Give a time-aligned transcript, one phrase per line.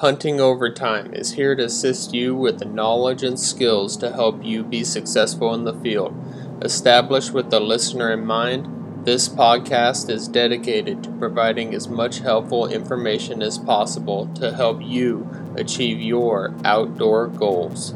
[0.00, 4.62] Hunting Overtime is here to assist you with the knowledge and skills to help you
[4.62, 6.14] be successful in the field.
[6.60, 12.66] Established with the listener in mind, this podcast is dedicated to providing as much helpful
[12.66, 17.94] information as possible to help you achieve your outdoor goals.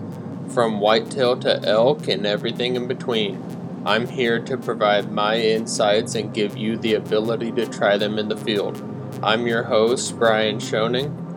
[0.48, 6.32] From whitetail to elk and everything in between, I'm here to provide my insights and
[6.32, 8.82] give you the ability to try them in the field.
[9.23, 11.30] I'm your host, Brian Schoening,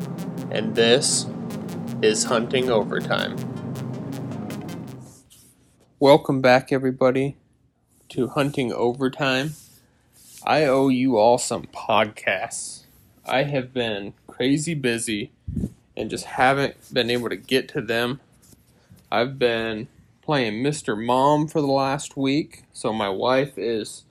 [0.53, 1.25] and this
[2.03, 3.35] is Hunting Overtime.
[5.99, 7.37] Welcome back, everybody,
[8.09, 9.55] to Hunting Overtime.
[10.45, 12.83] I owe you all some podcasts.
[13.25, 15.31] I have been crazy busy
[15.97, 18.21] and just haven't been able to get to them.
[19.11, 19.87] I've been
[20.21, 20.95] playing Mr.
[21.03, 24.03] Mom for the last week, so my wife is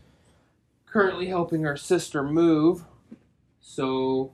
[0.87, 2.83] currently helping her sister move.
[3.61, 4.33] So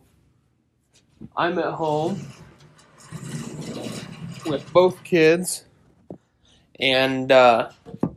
[1.37, 2.21] I'm at home
[4.47, 5.65] with both kids,
[6.79, 7.71] and uh,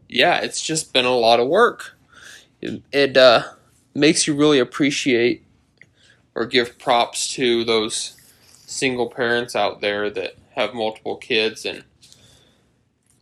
[0.07, 1.97] yeah, it's just been a lot of work.
[2.61, 3.43] It, it uh,
[3.93, 5.43] makes you really appreciate
[6.35, 8.15] or give props to those
[8.65, 11.83] single parents out there that have multiple kids and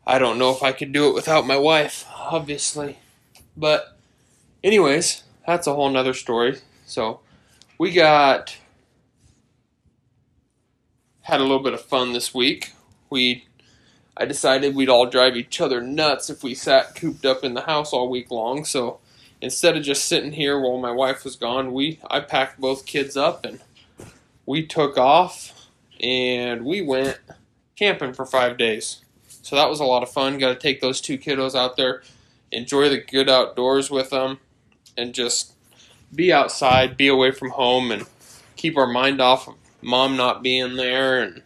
[0.06, 2.98] I don't know if I could do it without my wife, obviously.
[3.56, 3.96] But
[4.64, 6.58] anyways, that's a whole nother story.
[6.88, 7.20] So
[7.78, 8.58] we got
[11.30, 12.74] had a little bit of fun this week.
[13.10, 13.46] We
[14.18, 17.62] I decided we'd all drive each other nuts if we sat cooped up in the
[17.62, 18.66] house all week long.
[18.66, 19.00] So
[19.40, 23.16] instead of just sitting here while my wife was gone, we I packed both kids
[23.16, 23.60] up and
[24.48, 25.68] we took off
[26.02, 27.20] and we went
[27.76, 29.02] camping for 5 days.
[29.28, 30.40] So that was a lot of fun.
[30.40, 32.02] Got to take those two kiddos out there,
[32.52, 34.40] enjoy the good outdoors with them
[34.98, 35.54] and just
[36.14, 38.08] be outside, be away from home and
[38.56, 41.42] keep our mind off of mom not being there and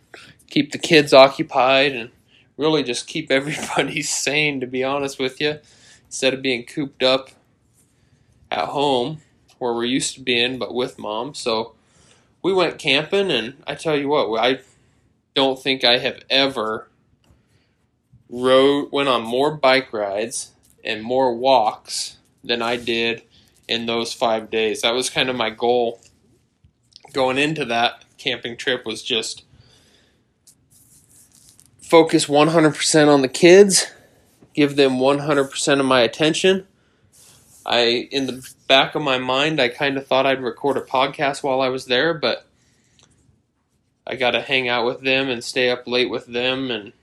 [0.50, 2.12] keep the kids occupied and
[2.58, 5.60] really just keep everybody sane, to be honest with you,
[6.06, 7.30] instead of being cooped up
[8.52, 9.22] at home
[9.60, 11.34] where we're used to being, but with mom.
[11.34, 11.74] So
[12.42, 14.60] we went camping, and I tell you what, I
[15.34, 16.90] don't think I have ever
[18.30, 20.52] rode went on more bike rides
[20.84, 23.24] and more walks than I did
[23.68, 24.82] in those five days.
[24.82, 26.02] That was kind of my goal
[27.14, 29.44] going into that camping trip was just
[31.82, 33.88] focus 100% on the kids,
[34.54, 36.66] give them 100% of my attention.
[37.66, 41.44] I in the back of my mind, I kind of thought I'd record a podcast
[41.44, 42.46] while I was there, but
[44.06, 46.94] I got to hang out with them and stay up late with them and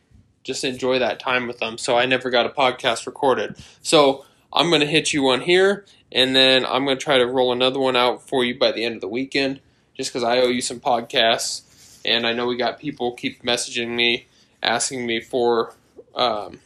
[0.42, 1.78] just enjoy that time with them.
[1.78, 3.56] So I never got a podcast recorded.
[3.82, 7.26] So I'm going to hit you one here, and then I'm going to try to
[7.26, 9.60] roll another one out for you by the end of the weekend
[10.00, 11.62] just because I owe you some podcasts.
[12.06, 14.26] And I know we got people keep messaging me,
[14.62, 15.74] asking me for
[16.14, 16.58] um,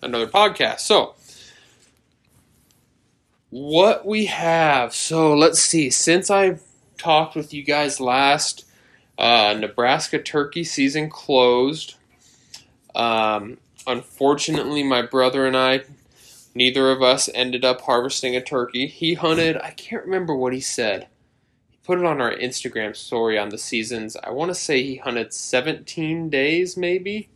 [0.00, 0.80] another podcast.
[0.80, 1.16] So,
[3.50, 4.94] what we have.
[4.94, 5.90] So, let's see.
[5.90, 6.60] Since I
[6.98, 8.64] talked with you guys last,
[9.18, 11.96] uh, Nebraska turkey season closed.
[12.94, 13.58] Um,
[13.88, 15.82] unfortunately, my brother and I,
[16.54, 18.86] neither of us ended up harvesting a turkey.
[18.86, 21.08] He hunted, I can't remember what he said
[21.88, 24.14] put it on our Instagram story on the seasons.
[24.22, 27.30] I want to say he hunted 17 days, maybe.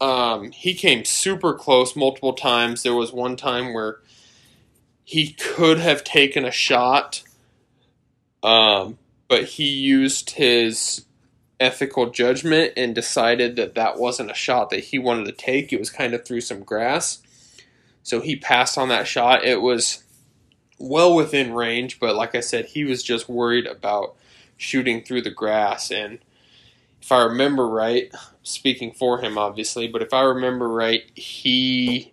[0.00, 2.82] Um, he came super close multiple times.
[2.82, 3.98] There was one time where
[5.04, 7.22] he could have taken a shot,
[8.42, 8.96] um,
[9.28, 11.04] but he used his
[11.60, 15.70] ethical judgment and decided that that wasn't a shot that he wanted to take.
[15.70, 17.18] It was kind of through some grass.
[18.02, 19.44] So he passed on that shot.
[19.44, 20.02] It was
[20.78, 24.14] well within range, but like I said, he was just worried about
[24.56, 25.90] shooting through the grass.
[25.90, 26.18] And
[27.00, 28.12] if I remember right,
[28.42, 32.12] speaking for him obviously, but if I remember right, he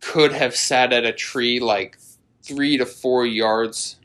[0.00, 1.98] could have sat at a tree like
[2.42, 3.96] three to four yards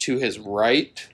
[0.00, 1.08] to his right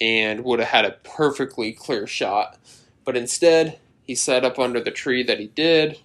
[0.00, 2.58] and would have had a perfectly clear shot.
[3.04, 5.98] But instead, he sat up under the tree that he did,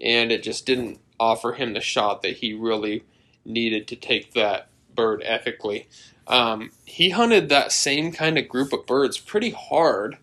[0.00, 3.04] and it just didn't offer him the shot that he really
[3.44, 5.88] needed to take that bird ethically.
[6.26, 10.18] Um, he hunted that same kind of group of birds pretty hard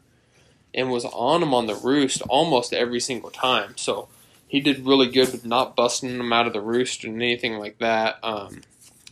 [0.74, 3.74] and was on them on the roost almost every single time.
[3.76, 4.08] So
[4.48, 7.80] he did really good with not busting them out of the roost and anything like
[7.80, 8.20] that.
[8.24, 8.62] Um,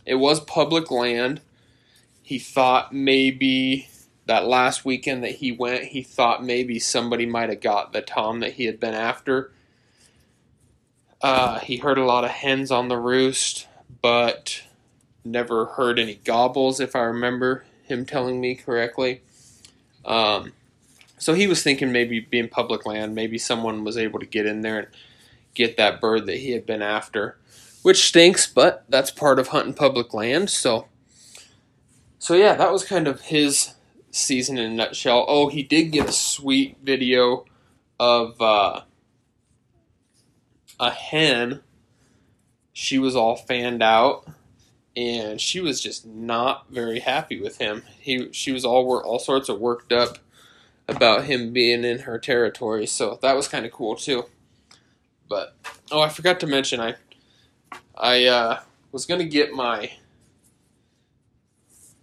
[0.06, 1.40] it was public land.
[2.22, 3.88] He thought maybe
[4.26, 8.40] that last weekend that he went, he thought maybe somebody might have got the tom
[8.40, 9.52] that he had been after.
[11.20, 13.66] Uh, he heard a lot of hens on the roost
[14.02, 14.62] but
[15.24, 19.22] never heard any gobbles, if I remember him telling me correctly.
[20.04, 20.52] Um,
[21.18, 24.60] so he was thinking maybe being public land, maybe someone was able to get in
[24.62, 24.88] there and
[25.54, 27.38] get that bird that he had been after,
[27.82, 30.50] which stinks, but that's part of hunting public land.
[30.50, 30.88] So,
[32.18, 33.74] so yeah, that was kind of his
[34.10, 35.24] season in a nutshell.
[35.28, 37.44] Oh, he did get a sweet video
[37.98, 38.82] of uh,
[40.78, 41.60] a hen.
[42.78, 44.28] She was all fanned out,
[44.94, 47.84] and she was just not very happy with him.
[47.98, 50.18] He, she was all all sorts of worked up
[50.86, 52.86] about him being in her territory.
[52.86, 54.26] So that was kind of cool too.
[55.26, 55.56] But
[55.90, 56.96] oh, I forgot to mention I
[57.96, 58.60] I uh,
[58.92, 59.92] was gonna get my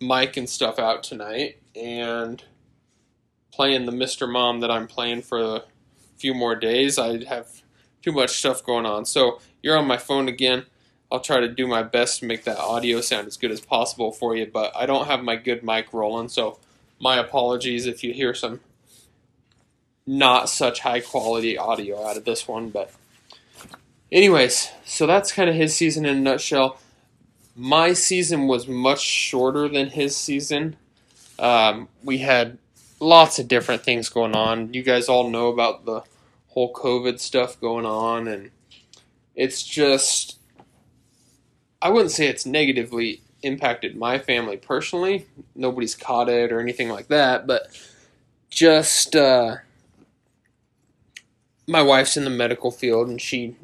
[0.01, 2.43] mic and stuff out tonight and
[3.51, 4.27] playing the Mr.
[4.27, 5.63] Mom that I'm playing for a
[6.17, 6.97] few more days.
[6.97, 7.61] I have
[8.01, 9.05] too much stuff going on.
[9.05, 10.65] So you're on my phone again.
[11.11, 14.11] I'll try to do my best to make that audio sound as good as possible
[14.11, 16.59] for you, but I don't have my good mic rolling, so
[16.99, 18.59] my apologies if you hear some
[20.05, 22.91] not such high quality audio out of this one, but
[24.11, 26.79] anyways, so that's kind of his season in a nutshell.
[27.55, 30.75] My season was much shorter than his season.
[31.37, 32.57] Um, we had
[32.99, 34.73] lots of different things going on.
[34.73, 36.01] You guys all know about the
[36.49, 38.51] whole COVID stuff going on, and
[39.35, 40.39] it's just,
[41.81, 45.25] I wouldn't say it's negatively impacted my family personally.
[45.55, 47.67] Nobody's caught it or anything like that, but
[48.49, 49.57] just, uh,
[51.67, 53.55] my wife's in the medical field and she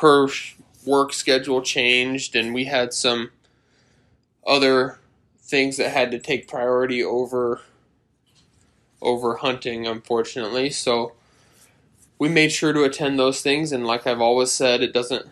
[0.00, 0.28] her
[0.86, 3.30] work schedule changed and we had some
[4.46, 4.98] other
[5.40, 7.60] things that had to take priority over
[9.02, 11.12] over hunting unfortunately so
[12.20, 15.26] we made sure to attend those things and like I've always said it doesn't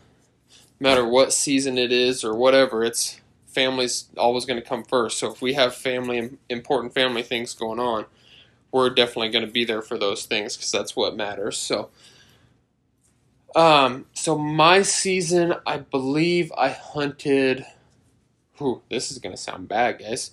[0.81, 5.31] matter what season it is or whatever it's family's always going to come first so
[5.31, 8.07] if we have family important family things going on
[8.71, 11.57] we're definitely going to be there for those things because that's what matters.
[11.57, 11.91] So,
[13.57, 17.65] um, so my season, I believe I hunted.
[18.59, 20.33] Whew, this is going to sound bad, guys.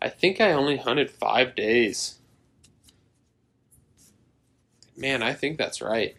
[0.00, 2.18] I think I only hunted five days.
[4.96, 6.16] Man, I think that's right.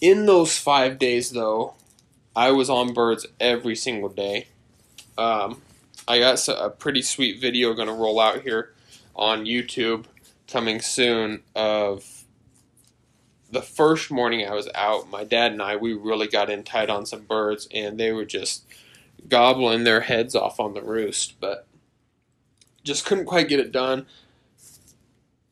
[0.00, 1.74] In those five days, though,
[2.36, 4.48] I was on birds every single day.
[5.16, 5.62] Um,
[6.06, 8.72] I got a pretty sweet video going to roll out here
[9.14, 10.04] on YouTube
[10.48, 12.24] coming soon of
[13.50, 16.90] the first morning I was out, my dad and I, we really got in tight
[16.90, 18.64] on some birds, and they were just
[19.28, 21.66] gobbling their heads off on the roost, but
[22.82, 24.06] just couldn't quite get it done.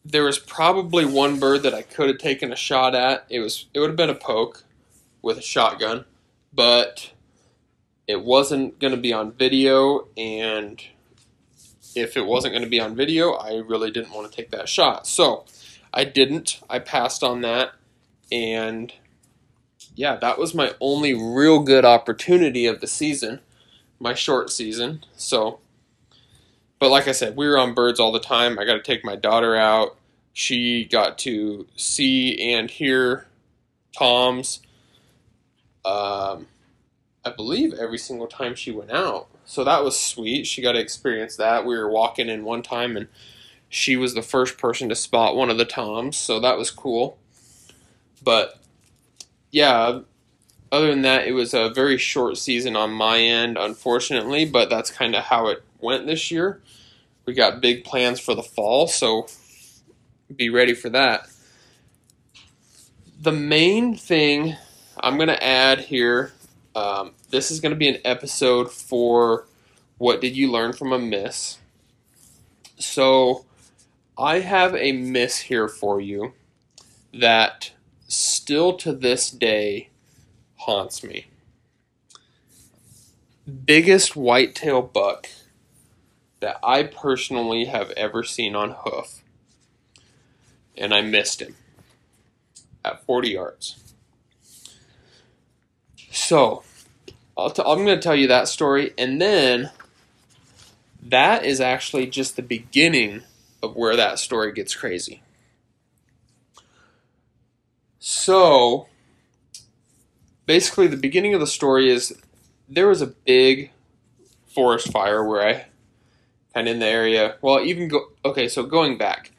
[0.05, 3.25] There was probably one bird that I could have taken a shot at.
[3.29, 4.65] It was it would have been a poke
[5.21, 6.05] with a shotgun,
[6.53, 7.13] but
[8.07, 10.83] it wasn't going to be on video, and
[11.95, 14.69] if it wasn't going to be on video, I really didn't want to take that
[14.69, 15.07] shot.
[15.07, 15.45] So
[15.93, 16.61] I didn't.
[16.69, 17.73] I passed on that.
[18.31, 18.93] And
[19.95, 23.41] yeah, that was my only real good opportunity of the season,
[24.01, 25.05] my short season.
[25.17, 25.61] So,
[26.83, 28.59] but like I said, we were on birds all the time.
[28.59, 29.97] I got to take my daughter out.
[30.33, 33.29] She got to see and hear
[33.97, 34.59] toms.
[35.85, 36.49] Um,
[37.25, 40.47] I believe every single time she went out so that was sweet.
[40.47, 41.67] She got to experience that.
[41.67, 43.09] We were walking in one time and
[43.69, 47.19] she was the first person to spot one of the toms, so that was cool.
[48.23, 48.59] But
[49.51, 50.01] yeah,
[50.71, 54.91] other than that, it was a very short season on my end, unfortunately, but that's
[54.91, 56.61] kind of how it went this year.
[57.27, 59.27] We got big plans for the fall, so
[60.35, 61.29] be ready for that.
[63.21, 64.57] The main thing
[64.99, 66.33] I'm going to add here
[66.75, 69.47] um, this is going to be an episode for
[69.99, 71.59] what did you learn from a miss.
[72.79, 73.45] So
[74.19, 76.33] I have a miss here for you
[77.13, 77.73] that
[78.09, 79.91] still to this day
[80.57, 81.27] haunts me.
[83.65, 85.29] Biggest whitetail buck
[86.43, 89.23] that I personally have ever seen on hoof.
[90.77, 91.55] And I missed him
[92.85, 93.95] at 40 yards.
[96.11, 96.65] So,
[97.39, 99.71] I'm going to tell you that story, and then
[101.01, 103.23] that is actually just the beginning
[103.63, 105.23] of where that story gets crazy.
[108.01, 108.89] So,
[110.47, 112.21] basically, the beginning of the story is
[112.69, 113.71] there was a big
[114.47, 115.67] forest fire where I
[116.55, 117.37] kind of in the area.
[117.41, 118.49] Well, even go okay.
[118.49, 119.33] So going back,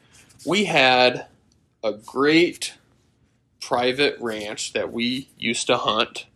[0.46, 1.26] we had
[1.82, 2.74] a great
[3.60, 6.26] private ranch that we used to hunt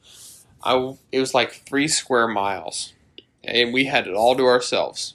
[0.62, 2.92] I, it was like three square miles,
[3.44, 5.14] and we had it all to ourselves.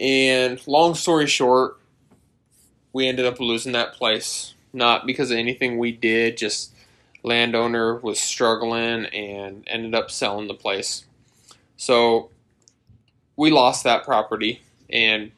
[0.00, 1.78] And long story short,
[2.92, 4.54] we ended up losing that place.
[4.72, 6.74] Not because of anything we did, just
[7.22, 11.06] landowner was struggling and ended up selling the place.
[11.76, 12.30] So
[13.36, 15.32] we lost that property and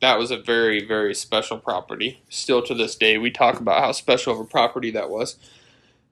[0.00, 2.20] that was a very very special property.
[2.28, 5.36] Still to this day we talk about how special of a property that was.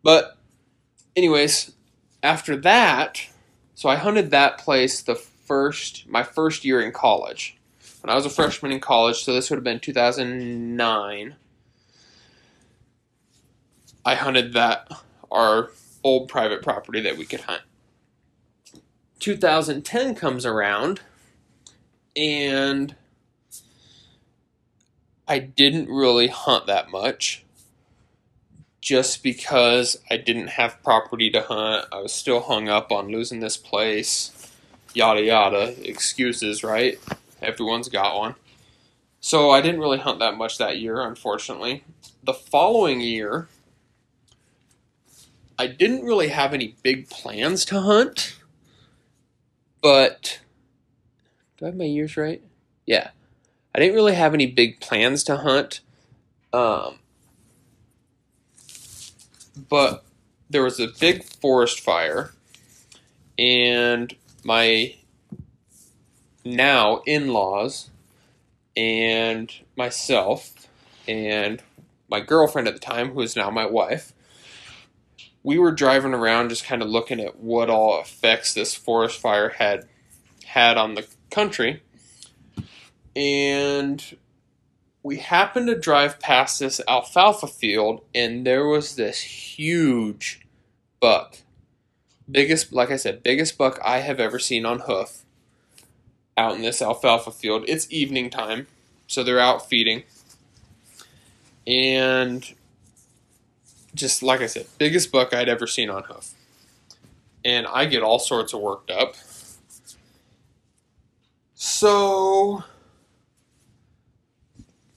[0.02, 0.36] But
[1.16, 1.72] anyways,
[2.22, 3.26] after that,
[3.74, 7.56] so I hunted that place the first my first year in college.
[8.00, 11.36] When I was a freshman in college, so this would have been 2009.
[14.04, 14.88] I hunted that
[15.30, 15.70] our
[16.02, 17.62] old private property that we could hunt.
[19.20, 21.00] 2010 comes around
[22.16, 22.94] and
[25.26, 27.44] I didn't really hunt that much
[28.80, 31.86] just because I didn't have property to hunt.
[31.90, 34.52] I was still hung up on losing this place,
[34.92, 35.74] yada yada.
[35.88, 36.98] Excuses, right?
[37.40, 38.34] Everyone's got one.
[39.20, 41.82] So I didn't really hunt that much that year, unfortunately.
[42.22, 43.48] The following year,
[45.58, 48.36] I didn't really have any big plans to hunt,
[49.80, 50.40] but
[51.58, 52.42] do I have my years right?
[52.86, 53.10] Yeah.
[53.74, 55.80] I didn't really have any big plans to hunt.
[56.52, 56.98] Um,
[59.68, 60.04] but
[60.48, 62.32] there was a big forest fire,
[63.36, 64.94] and my
[66.44, 67.90] now in laws
[68.76, 70.68] and myself
[71.08, 71.62] and
[72.08, 74.12] my girlfriend at the time, who is now my wife,
[75.42, 79.50] we were driving around just kind of looking at what all effects this forest fire
[79.50, 79.88] had
[80.44, 81.82] had on the country.
[83.16, 84.16] And
[85.02, 90.40] we happened to drive past this alfalfa field, and there was this huge
[91.00, 91.36] buck.
[92.30, 95.24] Biggest, like I said, biggest buck I have ever seen on hoof
[96.36, 97.64] out in this alfalfa field.
[97.68, 98.66] It's evening time,
[99.06, 100.04] so they're out feeding.
[101.66, 102.54] And
[103.94, 106.32] just like I said, biggest buck I'd ever seen on hoof.
[107.44, 109.16] And I get all sorts of worked up.
[111.54, 112.64] So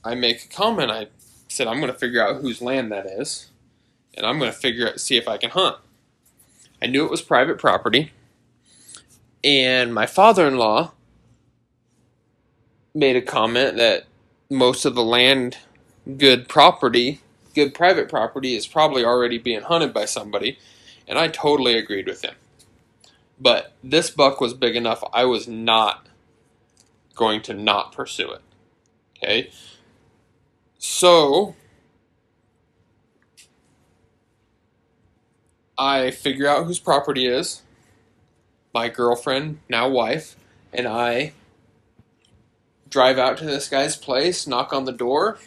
[0.03, 0.91] I make a comment.
[0.91, 1.07] I
[1.47, 3.51] said, I'm going to figure out whose land that is.
[4.15, 5.77] And I'm going to figure out, see if I can hunt.
[6.81, 8.11] I knew it was private property.
[9.43, 10.91] And my father in law
[12.95, 14.05] made a comment that
[14.49, 15.57] most of the land,
[16.17, 17.21] good property,
[17.53, 20.57] good private property is probably already being hunted by somebody,
[21.07, 22.33] and I totally agreed with him.
[23.39, 26.06] But this buck was big enough, I was not
[27.17, 28.41] going to not pursue it.
[29.17, 29.49] Okay?
[30.77, 31.55] So,
[35.77, 37.61] I figure out whose property is.
[38.73, 40.35] My girlfriend, now wife,
[40.71, 41.33] and I
[42.89, 45.39] drive out to this guy's place, knock on the door,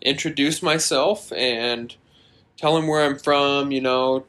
[0.00, 1.96] introduce myself and
[2.56, 4.24] tell him where I'm from, you know,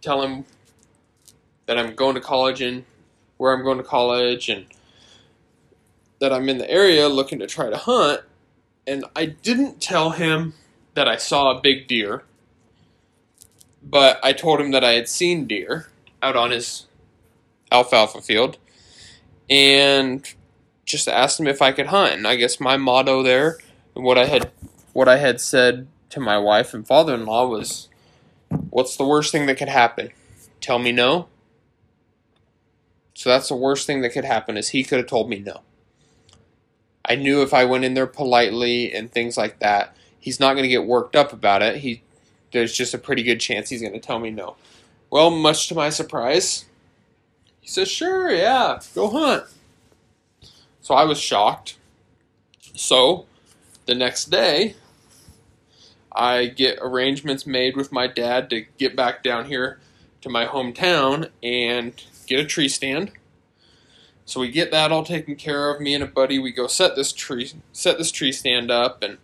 [0.00, 0.44] tell him
[1.66, 2.84] that I'm going to college and
[3.36, 4.66] where I'm going to college and
[6.22, 8.20] that I'm in the area looking to try to hunt.
[8.86, 10.54] And I didn't tell him
[10.94, 12.22] that I saw a big deer,
[13.82, 15.88] but I told him that I had seen deer
[16.22, 16.86] out on his
[17.72, 18.56] alfalfa field
[19.50, 20.32] and
[20.84, 22.14] just asked him if I could hunt.
[22.14, 23.58] And I guess my motto there
[23.96, 24.52] and what I had
[24.92, 27.88] what I had said to my wife and father-in-law was
[28.70, 30.10] what's the worst thing that could happen?
[30.60, 31.26] Tell me no.
[33.14, 35.62] So that's the worst thing that could happen is he could have told me no.
[37.04, 40.64] I knew if I went in there politely and things like that, he's not going
[40.64, 41.78] to get worked up about it.
[41.78, 42.02] He
[42.52, 44.56] there's just a pretty good chance he's going to tell me no.
[45.10, 46.66] Well, much to my surprise,
[47.60, 49.44] he says, "Sure, yeah, go hunt."
[50.80, 51.76] So I was shocked.
[52.74, 53.26] So,
[53.86, 54.76] the next day,
[56.14, 59.78] I get arrangements made with my dad to get back down here
[60.22, 61.92] to my hometown and
[62.26, 63.12] get a tree stand.
[64.24, 65.80] So we get that all taken care of.
[65.80, 69.18] Me and a buddy, we go set this tree, set this tree stand up, and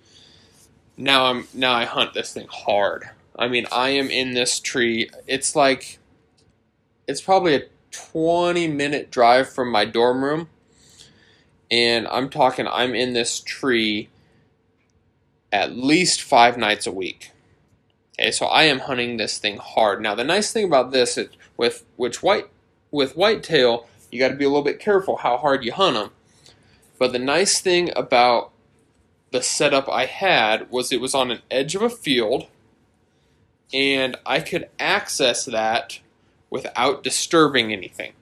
[0.97, 3.11] now I'm now I hunt this thing hard.
[3.39, 5.11] I mean, I am in this tree.
[5.27, 5.99] It's like,
[7.07, 7.63] it's probably a
[7.93, 10.49] 20 minute drive from my dorm room,
[11.71, 12.67] and I'm talking.
[12.67, 14.09] I'm in this tree
[15.53, 17.31] at least five nights a week.
[18.19, 20.03] Okay, so I am hunting this thing hard.
[20.03, 22.49] Now the nice thing about this is with which white
[22.91, 26.11] with whitetail, you got to be a little bit careful how hard you hunt them.
[26.99, 28.51] But the nice thing about
[29.31, 32.47] the setup I had was it was on an edge of a field,
[33.73, 36.01] and I could access that
[36.51, 38.13] without disturbing anything.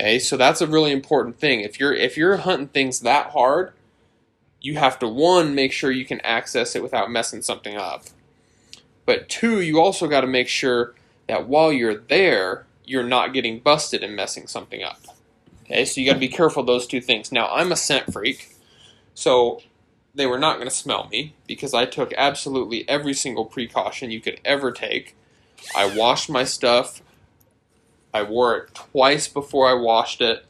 [0.00, 1.60] Okay, so that's a really important thing.
[1.60, 3.72] If you're if you're hunting things that hard,
[4.60, 8.04] you have to one make sure you can access it without messing something up.
[9.04, 10.94] But two, you also got to make sure
[11.26, 15.00] that while you're there, you're not getting busted and messing something up.
[15.64, 17.30] Okay, so you got to be careful those two things.
[17.30, 18.56] Now, I'm a scent freak,
[19.14, 19.60] so
[20.14, 24.20] they were not going to smell me because I took absolutely every single precaution you
[24.20, 25.14] could ever take.
[25.76, 27.02] I washed my stuff.
[28.14, 30.46] I wore it twice before I washed it,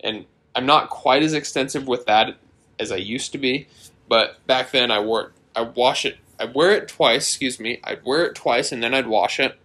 [0.00, 2.36] and I'm not quite as extensive with that
[2.78, 3.68] as I used to be.
[4.06, 5.30] But back then, I wore it.
[5.56, 6.18] I wash it.
[6.38, 7.26] I wear it twice.
[7.28, 7.80] Excuse me.
[7.82, 9.58] I'd wear it twice, and then I'd wash it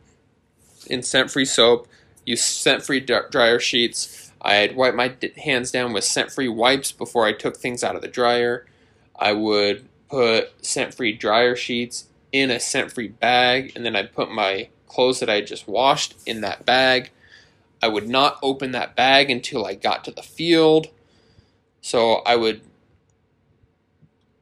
[0.87, 1.87] in scent-free soap.
[2.25, 4.31] Use scent-free dryer sheets.
[4.41, 8.07] I'd wipe my hands down with scent-free wipes before I took things out of the
[8.07, 8.65] dryer.
[9.17, 14.69] I would put scent-free dryer sheets in a scent-free bag, and then I'd put my
[14.87, 17.11] clothes that I just washed in that bag.
[17.81, 20.87] I would not open that bag until I got to the field.
[21.81, 22.61] So I would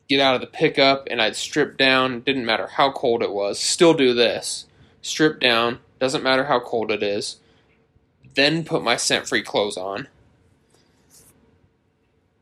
[0.08, 3.60] get out of the pickup and I'd strip down, didn't matter how cold it was,
[3.60, 4.66] still do this.
[5.02, 7.38] Strip down, doesn't matter how cold it is.
[8.36, 10.08] Then put my scent free clothes on.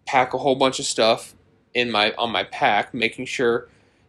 [0.05, 1.36] Pack a whole bunch of stuff
[1.74, 3.67] in my on my pack, making sure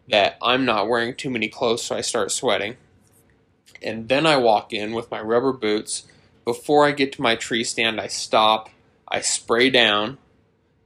[0.08, 2.76] that I'm not wearing too many clothes so I start sweating.
[3.82, 6.04] And then I walk in with my rubber boots.
[6.44, 8.68] Before I get to my tree stand, I stop,
[9.06, 10.18] I spray down,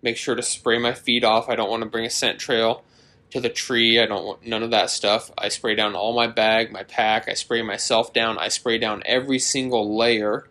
[0.02, 1.48] make sure to spray my feet off.
[1.48, 2.84] I don't want to bring a scent trail
[3.30, 4.00] to the tree.
[4.00, 5.30] I don't want none of that stuff.
[5.36, 7.28] I spray down all my bag, my pack.
[7.28, 8.38] I spray myself down.
[8.38, 10.46] I spray down every single layer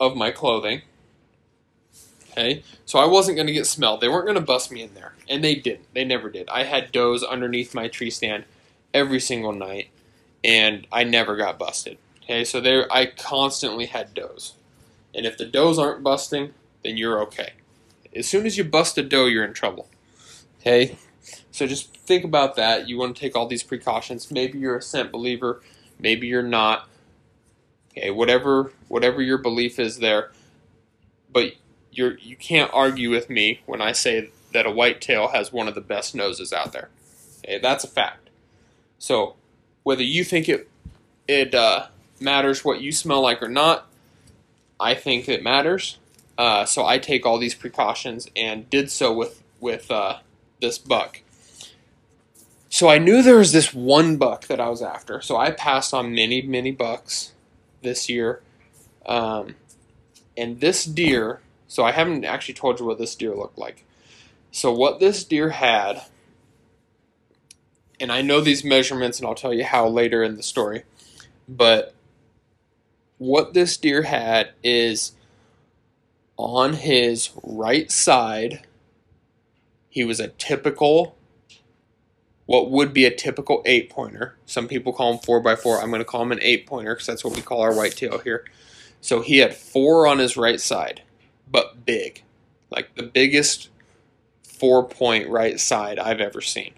[0.00, 0.82] of my clothing.
[2.32, 4.02] Okay, so I wasn't going to get smelled.
[4.02, 5.92] They weren't going to bust me in there, and they didn't.
[5.94, 6.48] They never did.
[6.50, 8.44] I had does underneath my tree stand
[8.92, 9.88] every single night,
[10.44, 11.96] and I never got busted.
[12.22, 14.54] Okay, so there I constantly had does,
[15.14, 16.52] and if the does aren't busting,
[16.84, 17.52] then you're okay.
[18.14, 19.88] As soon as you bust a doe, you're in trouble.
[20.60, 20.96] Okay,
[21.50, 22.86] so just think about that.
[22.86, 24.30] You want to take all these precautions.
[24.30, 25.62] Maybe you're a scent believer,
[25.98, 26.88] maybe you're not.
[27.96, 30.30] Okay, whatever whatever your belief is there,
[31.32, 31.54] but
[31.90, 35.74] you're you can't argue with me when I say that a whitetail has one of
[35.74, 36.90] the best noses out there.
[37.44, 38.28] Okay, that's a fact.
[38.98, 39.36] So
[39.82, 40.68] whether you think it
[41.26, 41.86] it uh,
[42.20, 43.86] matters what you smell like or not,
[44.78, 45.98] I think it matters.
[46.36, 50.18] Uh, so I take all these precautions and did so with with uh,
[50.60, 51.22] this buck.
[52.68, 55.22] So I knew there was this one buck that I was after.
[55.22, 57.32] So I passed on many many bucks
[57.82, 58.42] this year,
[59.06, 59.56] um,
[60.36, 63.84] and this deer so I haven't actually told you what this deer looked like.
[64.50, 66.02] So what this deer had,
[68.00, 70.84] and I know these measurements, and I'll tell you how later in the story,
[71.48, 71.94] but
[73.18, 75.12] what this deer had is
[76.36, 78.64] on his right side,
[79.88, 81.16] he was a typical,
[82.46, 84.36] what would be a typical eight pointer.
[84.46, 85.80] Some people call him four by four.
[85.80, 88.18] I'm going to call him an eight pointer because that's what we call our whitetail
[88.18, 88.44] here.
[89.00, 91.02] So he had four on his right side
[91.46, 92.22] but big.
[92.70, 93.70] Like the biggest
[94.42, 96.74] four point right side I've ever seen.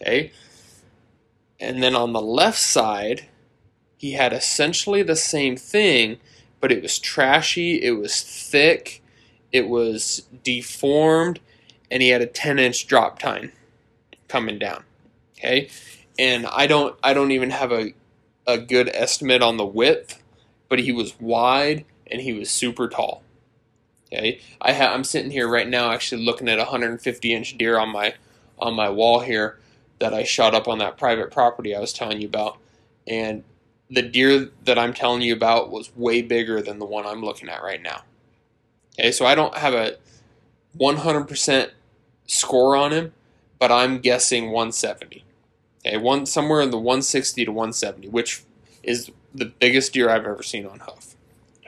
[0.00, 0.32] Okay?
[1.60, 3.26] And then on the left side,
[3.96, 6.18] he had essentially the same thing,
[6.60, 9.02] but it was trashy, it was thick,
[9.50, 11.40] it was deformed,
[11.90, 13.52] and he had a 10 inch drop tine
[14.28, 14.84] coming down.
[15.38, 15.70] Okay?
[16.18, 17.92] And I don't I don't even have a,
[18.46, 20.22] a good estimate on the width,
[20.68, 23.22] but he was wide and he was super tall.
[24.06, 27.78] Okay, I ha- I'm sitting here right now, actually looking at a 150 inch deer
[27.78, 28.14] on my
[28.58, 29.58] on my wall here
[29.98, 32.56] that I shot up on that private property I was telling you about,
[33.06, 33.44] and
[33.90, 37.48] the deer that I'm telling you about was way bigger than the one I'm looking
[37.48, 38.02] at right now.
[38.98, 39.96] Okay, so I don't have a
[40.78, 41.70] 100%
[42.26, 43.12] score on him,
[43.58, 45.24] but I'm guessing 170.
[45.86, 48.42] Okay, one somewhere in the 160 to 170, which
[48.82, 51.14] is the biggest deer I've ever seen on hoof.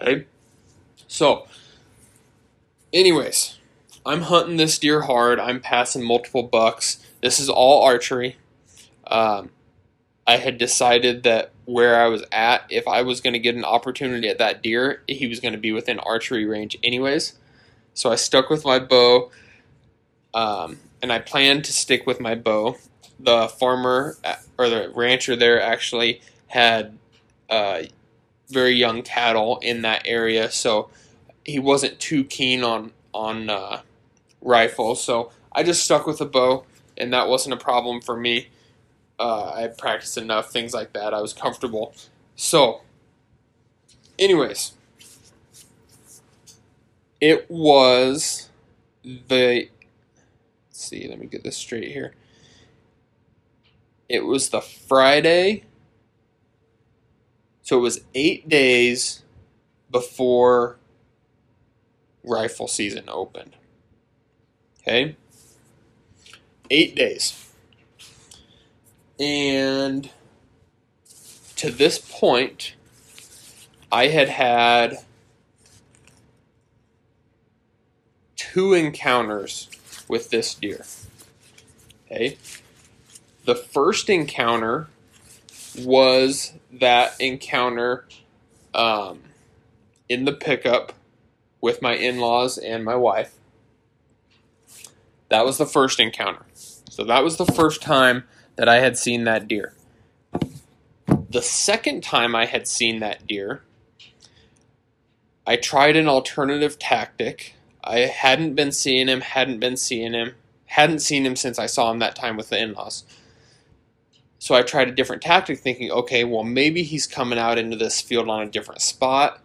[0.00, 0.26] Okay,
[1.06, 1.46] so
[2.92, 3.56] Anyways,
[4.04, 5.38] I'm hunting this deer hard.
[5.38, 7.04] I'm passing multiple bucks.
[7.22, 8.36] This is all archery.
[9.06, 9.50] Um,
[10.26, 13.64] I had decided that where I was at, if I was going to get an
[13.64, 17.34] opportunity at that deer, he was going to be within archery range, anyways.
[17.94, 19.30] So I stuck with my bow,
[20.34, 22.76] um, and I planned to stick with my bow.
[23.22, 26.98] The farmer uh, or the rancher there actually had
[27.48, 27.82] uh,
[28.48, 30.90] very young cattle in that area, so
[31.44, 33.82] he wasn't too keen on on uh,
[34.40, 36.64] rifles, so I just stuck with a bow,
[36.96, 38.48] and that wasn't a problem for me.
[39.18, 41.12] Uh, I practiced enough things like that.
[41.12, 41.92] I was comfortable.
[42.36, 42.82] So,
[44.18, 44.72] anyways,
[47.20, 48.48] It was
[49.04, 49.68] the.
[50.70, 52.14] See, let me get this straight here.
[54.10, 55.62] It was the Friday.
[57.62, 59.22] So it was eight days
[59.88, 60.78] before
[62.24, 63.54] rifle season opened.
[64.80, 65.14] Okay?
[66.70, 67.52] Eight days.
[69.20, 70.10] And
[71.54, 72.74] to this point,
[73.92, 74.96] I had had
[78.34, 79.70] two encounters
[80.08, 80.84] with this deer.
[82.06, 82.38] Okay?
[83.50, 84.86] The first encounter
[85.76, 88.06] was that encounter
[88.72, 89.22] um,
[90.08, 90.92] in the pickup
[91.60, 93.34] with my in laws and my wife.
[95.30, 96.46] That was the first encounter.
[96.54, 98.22] So that was the first time
[98.54, 99.74] that I had seen that deer.
[101.28, 103.64] The second time I had seen that deer,
[105.44, 107.56] I tried an alternative tactic.
[107.82, 110.36] I hadn't been seeing him, hadn't been seeing him,
[110.66, 113.02] hadn't seen him since I saw him that time with the in laws.
[114.40, 118.00] So I tried a different tactic, thinking, okay, well, maybe he's coming out into this
[118.00, 119.38] field on a different spot,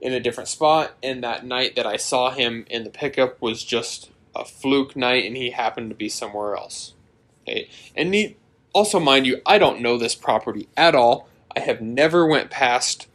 [0.00, 0.96] in a different spot.
[1.04, 5.24] And that night that I saw him in the pickup was just a fluke night,
[5.24, 6.94] and he happened to be somewhere else.
[7.42, 8.36] Okay, and he,
[8.72, 11.28] also, mind you, I don't know this property at all.
[11.56, 13.06] I have never went past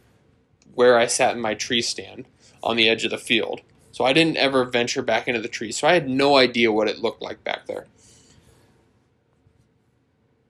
[0.74, 2.24] where I sat in my tree stand
[2.62, 3.60] on the edge of the field.
[3.92, 5.72] So I didn't ever venture back into the tree.
[5.72, 7.86] So I had no idea what it looked like back there.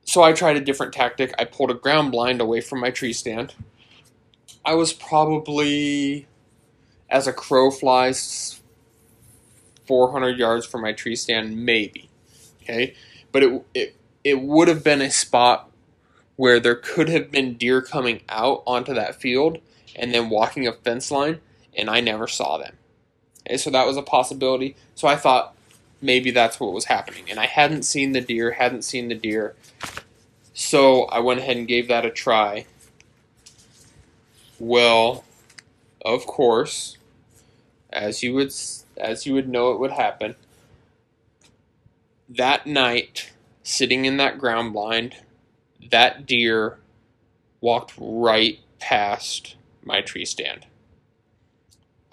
[0.06, 1.34] So I tried a different tactic.
[1.38, 3.54] I pulled a ground blind away from my tree stand.
[4.64, 6.26] I was probably,
[7.10, 8.62] as a crow flies,
[9.86, 12.08] 400 yards from my tree stand, maybe.
[12.62, 12.94] Okay,
[13.32, 15.70] but it it it would have been a spot
[16.36, 19.58] where there could have been deer coming out onto that field
[19.94, 21.40] and then walking a fence line,
[21.76, 22.76] and I never saw them.
[23.46, 24.76] Okay, so that was a possibility.
[24.94, 25.55] So I thought
[26.00, 27.24] maybe that's what was happening.
[27.30, 29.54] And I hadn't seen the deer, hadn't seen the deer.
[30.54, 32.66] So I went ahead and gave that a try.
[34.58, 35.24] Well,
[36.02, 36.96] of course,
[37.92, 38.52] as you would
[38.96, 40.34] as you would know it would happen,
[42.28, 43.32] that night,
[43.62, 45.16] sitting in that ground blind,
[45.90, 46.78] that deer
[47.60, 50.66] walked right past my tree stand.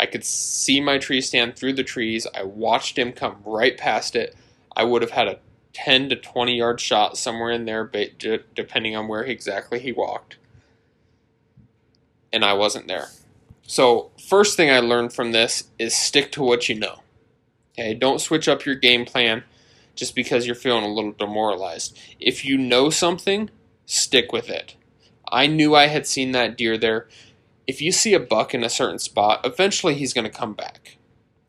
[0.03, 2.27] I could see my tree stand through the trees.
[2.35, 4.35] I watched him come right past it.
[4.75, 5.39] I would have had a
[5.71, 7.89] 10 to 20 yard shot somewhere in there,
[8.53, 10.35] depending on where exactly he walked.
[12.33, 13.07] And I wasn't there.
[13.65, 16.99] So, first thing I learned from this is stick to what you know.
[17.71, 19.45] Okay, don't switch up your game plan
[19.95, 21.97] just because you're feeling a little demoralized.
[22.19, 23.49] If you know something,
[23.85, 24.75] stick with it.
[25.31, 27.07] I knew I had seen that deer there.
[27.65, 30.97] If you see a buck in a certain spot, eventually he's going to come back.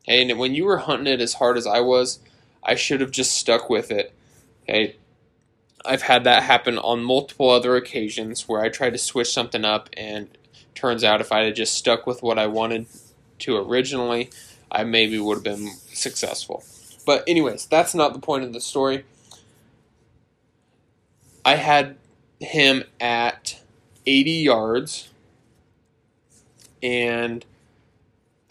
[0.07, 2.19] And when you were hunting it as hard as I was,
[2.63, 4.13] I should have just stuck with it.
[4.63, 4.95] Okay.
[5.85, 9.89] I've had that happen on multiple other occasions where I tried to switch something up,
[9.95, 10.29] and
[10.73, 12.87] turns out if I had just stuck with what I wanted
[13.39, 14.31] to originally,
[14.71, 16.63] I maybe would have been successful.
[17.05, 19.05] But, anyways, that's not the point of the story.
[21.43, 21.97] I had
[22.39, 23.59] him at
[24.07, 25.09] 80 yards,
[26.85, 27.43] and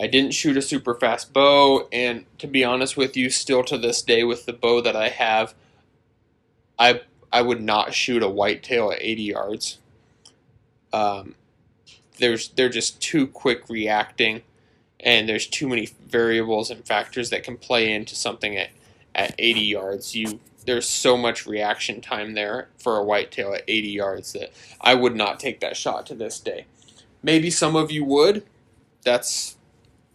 [0.01, 1.89] I didn't shoot a super fast bow.
[1.93, 5.09] And to be honest with you, still to this day, with the bow that I
[5.09, 5.55] have,
[6.79, 9.79] I I would not shoot a whitetail at 80 yards.
[10.93, 11.37] Um,
[12.19, 14.43] there's they're just too quick reacting,
[14.99, 18.71] and there's too many variables and factors that can play into something at
[19.15, 20.17] at 80 yards.
[20.17, 24.95] You there's so much reaction time there for a whitetail at 80 yards that I
[24.95, 26.67] would not take that shot to this day.
[27.25, 28.45] Maybe some of you would.
[29.03, 29.57] That's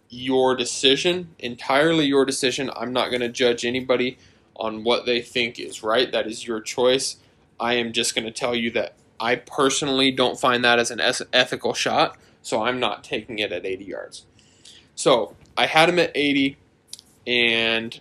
[0.10, 2.70] your decision, entirely your decision.
[2.76, 4.20] I'm not going to judge anybody
[4.56, 6.12] on what they think is right.
[6.12, 7.18] That is your choice.
[7.60, 11.02] I am just going to tell you that I personally don't find that as an
[11.02, 14.26] ethical shot, so I'm not taking it at 80 yards.
[14.94, 16.58] So I had him at 80,
[17.26, 18.00] and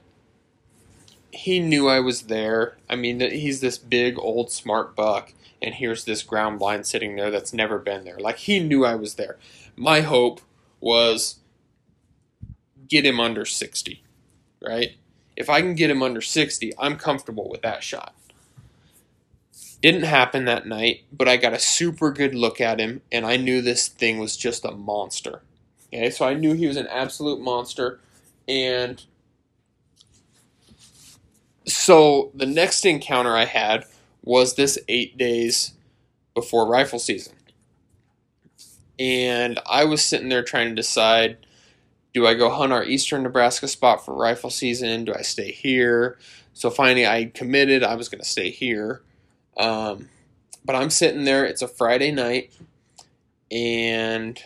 [1.30, 2.76] he knew I was there.
[2.90, 7.30] I mean, he's this big, old, smart buck, and here's this ground blind sitting there
[7.30, 8.18] that's never been there.
[8.18, 9.38] Like, he knew I was there.
[9.76, 10.40] My hope
[10.80, 11.40] was
[12.88, 14.02] get him under 60,
[14.62, 14.96] right?
[15.36, 18.14] If I can get him under 60, I'm comfortable with that shot.
[19.80, 23.36] Didn't happen that night, but I got a super good look at him, and I
[23.36, 25.42] knew this thing was just a monster.
[25.92, 28.00] Okay, so I knew he was an absolute monster,
[28.48, 29.02] and
[31.64, 33.84] so the next encounter I had
[34.22, 35.74] was this eight days
[36.34, 37.34] before rifle season.
[38.98, 41.38] And I was sitting there trying to decide
[42.14, 45.04] do I go hunt our eastern Nebraska spot for rifle season?
[45.04, 46.18] Do I stay here?
[46.52, 47.84] So finally, I committed.
[47.84, 49.02] I was going to stay here.
[49.56, 50.08] Um,
[50.64, 51.44] but I'm sitting there.
[51.44, 52.52] It's a Friday night,
[53.50, 54.42] and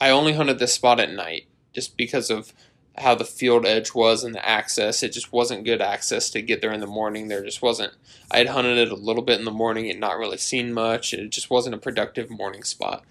[0.00, 2.52] I only hunted this spot at night just because of
[3.00, 5.02] how the field edge was and the access.
[5.02, 7.28] It just wasn't good access to get there in the morning.
[7.28, 7.92] There just wasn't.
[8.30, 11.12] I had hunted it a little bit in the morning and not really seen much.
[11.12, 13.04] It just wasn't a productive morning spot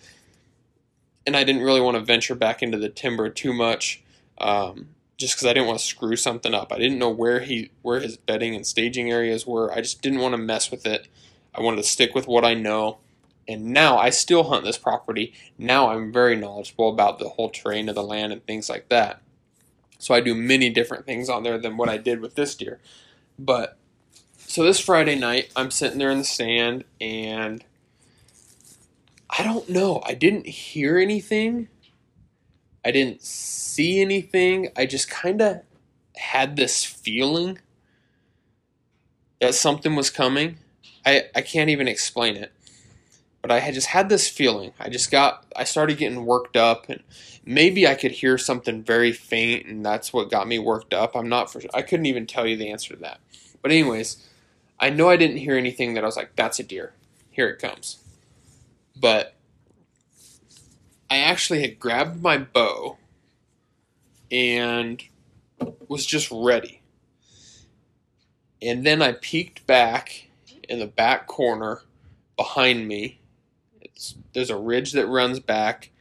[1.29, 4.01] and I didn't really want to venture back into the timber too much,
[4.39, 6.73] um, just because I didn't want to screw something up.
[6.73, 9.71] I didn't know where he where his bedding and staging areas were.
[9.71, 11.07] I just didn't want to mess with it.
[11.53, 12.97] I wanted to stick with what I know.
[13.47, 15.33] And now I still hunt this property.
[15.57, 19.21] Now I'm very knowledgeable about the whole terrain of the land and things like that.
[19.99, 22.79] So I do many different things on there than what I did with this deer.
[23.37, 23.77] But
[24.37, 27.63] so this Friday night, I'm sitting there in the stand and
[29.29, 30.01] I don't know.
[30.05, 31.67] I didn't hear anything.
[32.83, 34.69] I didn't see anything.
[34.75, 35.61] I just kind of
[36.15, 37.59] had this feeling
[39.41, 40.57] that something was coming.
[41.05, 42.51] I, I can't even explain it.
[43.41, 44.73] But I had just had this feeling.
[44.79, 47.01] I just got, I started getting worked up, and
[47.45, 51.15] maybe I could hear something very faint, and that's what got me worked up.
[51.15, 53.19] I'm not for I couldn't even tell you the answer to that.
[53.61, 54.27] But, anyways,
[54.79, 56.93] I know I didn't hear anything that I was like, that's a deer.
[57.29, 58.03] Here it comes.
[58.99, 59.35] But
[61.09, 62.97] I actually had grabbed my bow
[64.31, 65.01] and
[65.87, 66.81] was just ready.
[68.61, 70.27] And then I peeked back
[70.67, 71.81] in the back corner
[72.35, 73.18] behind me.
[74.33, 75.91] There's a ridge that runs back,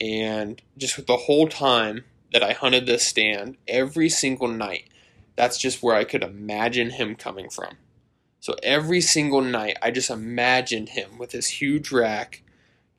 [0.00, 4.88] and just the whole time that I hunted this stand, every single night,
[5.36, 7.76] that's just where I could imagine him coming from.
[8.40, 12.42] So every single night, I just imagined him with his huge rack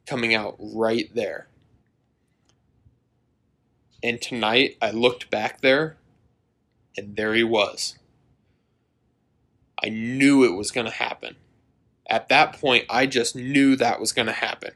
[0.05, 1.47] coming out right there.
[4.03, 5.97] And tonight, I looked back there,
[6.95, 7.97] and there he was.
[9.83, 11.35] I knew it was going to happen.
[12.09, 14.71] At that point, I just knew that was going to happen.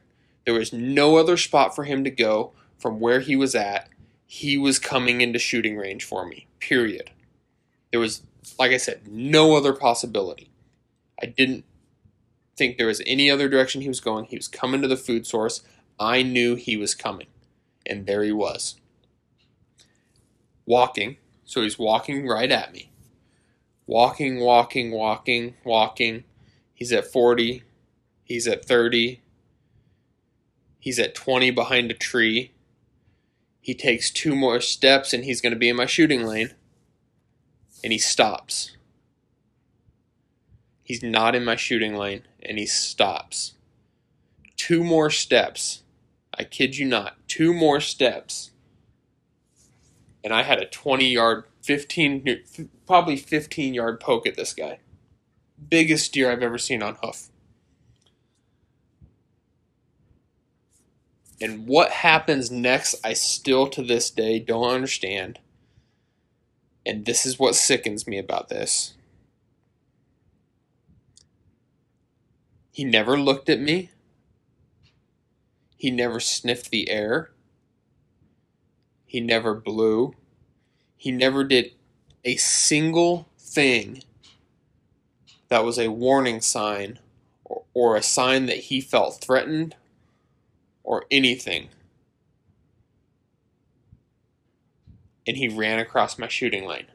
[0.45, 3.87] There was no other spot for him to go from where he was at.
[4.25, 7.11] He was coming into shooting range for me, period.
[7.91, 8.23] There was,
[8.57, 10.51] like I said, no other possibility.
[11.21, 11.65] I didn't
[12.57, 14.25] think there was any other direction he was going.
[14.25, 15.61] He was coming to the food source.
[15.99, 17.27] I knew he was coming.
[17.85, 18.75] And there he was.
[20.65, 21.17] Walking.
[21.45, 22.91] So he's walking right at me.
[23.85, 26.23] Walking, walking, walking, walking.
[26.81, 27.61] He's at 40.
[28.23, 29.21] He's at 30.
[30.79, 32.53] He's at 20 behind a tree.
[33.59, 36.55] He takes two more steps and he's going to be in my shooting lane.
[37.83, 38.75] And he stops.
[40.81, 43.53] He's not in my shooting lane and he stops.
[44.57, 45.83] Two more steps.
[46.33, 47.15] I kid you not.
[47.27, 48.49] Two more steps.
[50.23, 54.79] And I had a 20 yard, 15, probably 15 yard poke at this guy.
[55.69, 57.29] Biggest deer I've ever seen on hoof.
[61.41, 65.39] And what happens next, I still to this day don't understand.
[66.85, 68.93] And this is what sickens me about this.
[72.71, 73.89] He never looked at me.
[75.75, 77.31] He never sniffed the air.
[79.05, 80.13] He never blew.
[80.95, 81.71] He never did
[82.23, 84.03] a single thing
[85.51, 86.97] that was a warning sign
[87.73, 89.75] or, a sign that he felt threatened
[90.81, 91.67] or anything.
[95.27, 96.85] And he ran across my shooting lane.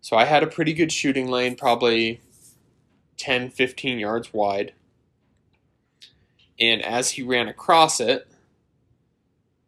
[0.00, 2.20] So I had a pretty good shooting lane, probably
[3.16, 4.72] 10, 15 yards wide.
[6.58, 8.26] And as he ran across it,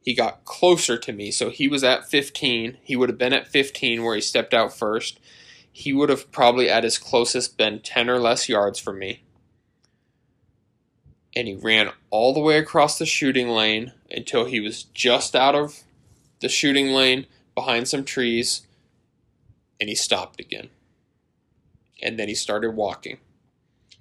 [0.01, 1.31] he got closer to me.
[1.31, 2.79] So he was at 15.
[2.83, 5.21] He would have been at 15 where he stepped out first.
[5.79, 9.23] He would have probably at his closest been 10 or less yards from me.
[11.37, 15.55] And he ran all the way across the shooting lane until he was just out
[15.55, 15.85] of
[16.41, 18.67] the shooting lane behind some trees.
[19.79, 20.71] And he stopped again.
[22.03, 23.19] And then he started walking.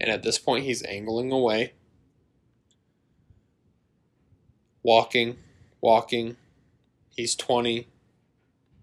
[0.01, 1.73] And at this point, he's angling away,
[4.81, 5.37] walking,
[5.79, 6.37] walking.
[7.15, 7.87] He's 20,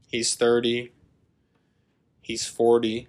[0.07, 0.93] he's 30,
[2.25, 3.07] he's 40.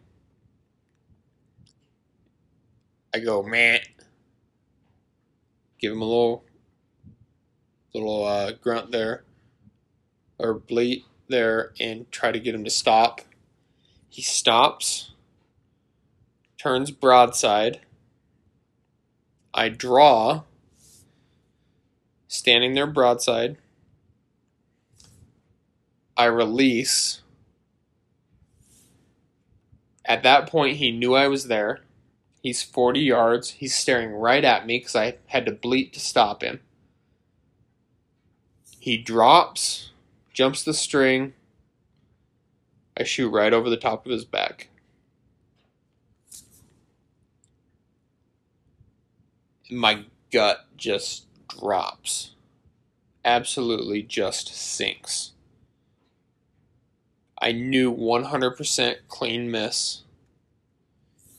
[3.14, 3.80] I go, man.
[5.80, 6.44] Give him a little,
[7.94, 9.24] little uh, grunt there,
[10.38, 13.22] or bleat there, and try to get him to stop.
[14.10, 15.12] He stops,
[16.58, 17.80] turns broadside,
[19.54, 20.44] I draw,
[22.28, 23.58] standing there broadside,
[26.18, 27.22] I release.
[30.06, 31.82] At that point, he knew I was there.
[32.42, 33.50] He's 40 yards.
[33.52, 36.60] He's staring right at me because I had to bleat to stop him.
[38.80, 39.90] He drops,
[40.32, 41.34] jumps the string.
[42.96, 44.70] I shoot right over the top of his back.
[49.72, 52.36] My gut just drops.
[53.26, 55.32] Absolutely just sinks.
[57.42, 60.04] I knew 100% clean miss.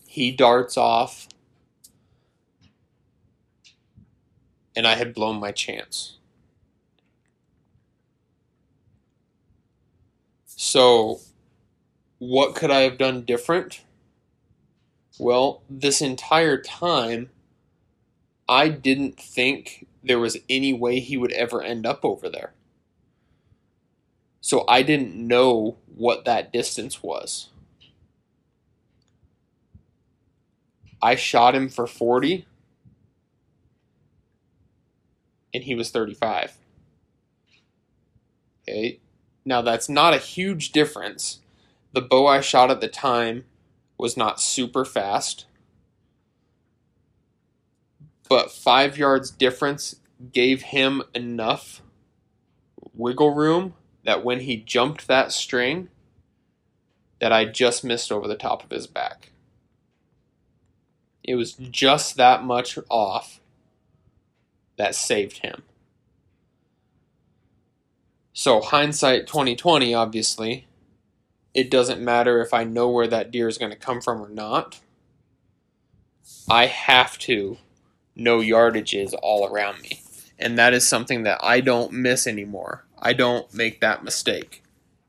[0.07, 1.29] He darts off.
[4.75, 6.19] And I had blown my chance.
[10.45, 11.21] So,
[12.19, 13.83] what could I have done different?
[15.19, 17.31] Well, this entire time,
[18.49, 22.53] I didn't think there was any way he would ever end up over there.
[24.47, 27.49] So I didn't know what that distance was.
[31.03, 32.47] I shot him for 40
[35.53, 36.59] and he was 35.
[38.63, 39.01] Okay.
[39.45, 41.41] Now that's not a huge difference.
[41.93, 43.47] The bow I shot at the time
[43.99, 45.47] was not super fast.
[48.29, 49.97] But 5 yards difference
[50.33, 51.83] gave him enough
[52.95, 53.75] wiggle room
[54.07, 55.89] that when he jumped that string
[57.21, 59.33] that I just missed over the top of his back.
[61.25, 63.41] It was just that much off
[64.79, 65.63] that saved him.
[68.33, 70.67] So hindsight 2020 obviously
[71.53, 74.29] it doesn't matter if I know where that deer is going to come from or
[74.29, 74.79] not.
[76.49, 77.57] I have to
[78.15, 80.03] know yardages all around me.
[80.39, 82.86] And that is something that I don't miss anymore.
[82.99, 84.63] I don't make that mistake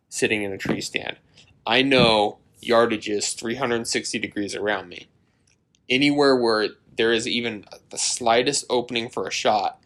[0.09, 1.17] sitting in a tree stand.
[1.65, 5.07] I know yardage is 360 degrees around me.
[5.89, 9.81] Anywhere where there is even the slightest opening for a shot,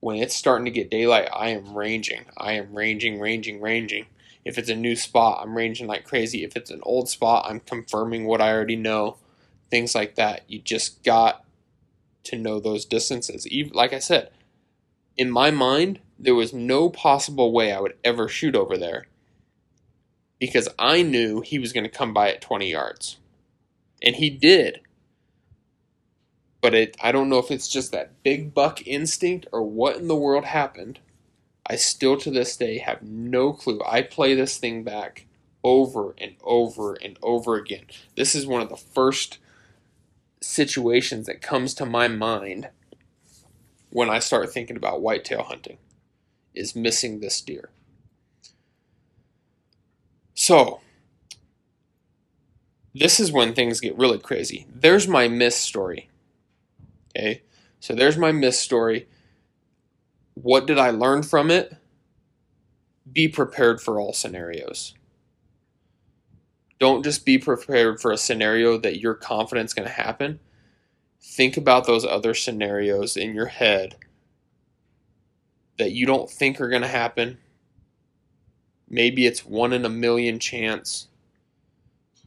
[0.00, 2.26] when it's starting to get daylight, I am ranging.
[2.36, 4.06] I am ranging, ranging, ranging.
[4.44, 6.44] If it's a new spot, I'm ranging like crazy.
[6.44, 9.16] If it's an old spot, I'm confirming what I already know.
[9.70, 10.42] Things like that.
[10.46, 11.44] You just got
[12.24, 13.46] to know those distances.
[13.48, 14.30] Even like I said,
[15.16, 19.06] in my mind, there was no possible way I would ever shoot over there
[20.38, 23.18] because I knew he was going to come by at 20 yards.
[24.02, 24.80] And he did.
[26.60, 30.08] But it, I don't know if it's just that big buck instinct or what in
[30.08, 31.00] the world happened.
[31.66, 33.80] I still to this day have no clue.
[33.86, 35.26] I play this thing back
[35.62, 37.86] over and over and over again.
[38.16, 39.38] This is one of the first
[40.40, 42.68] situations that comes to my mind
[43.90, 45.78] when I start thinking about whitetail hunting
[46.56, 47.70] is missing this deer.
[50.34, 50.80] So,
[52.94, 54.66] this is when things get really crazy.
[54.74, 56.08] There's my miss story.
[57.16, 57.42] Okay?
[57.80, 59.06] So there's my miss story.
[60.34, 61.76] What did I learn from it?
[63.10, 64.94] Be prepared for all scenarios.
[66.78, 70.40] Don't just be prepared for a scenario that you're confident is going to happen.
[71.20, 73.96] Think about those other scenarios in your head
[75.78, 77.38] that you don't think are going to happen.
[78.88, 81.08] Maybe it's one in a million chance,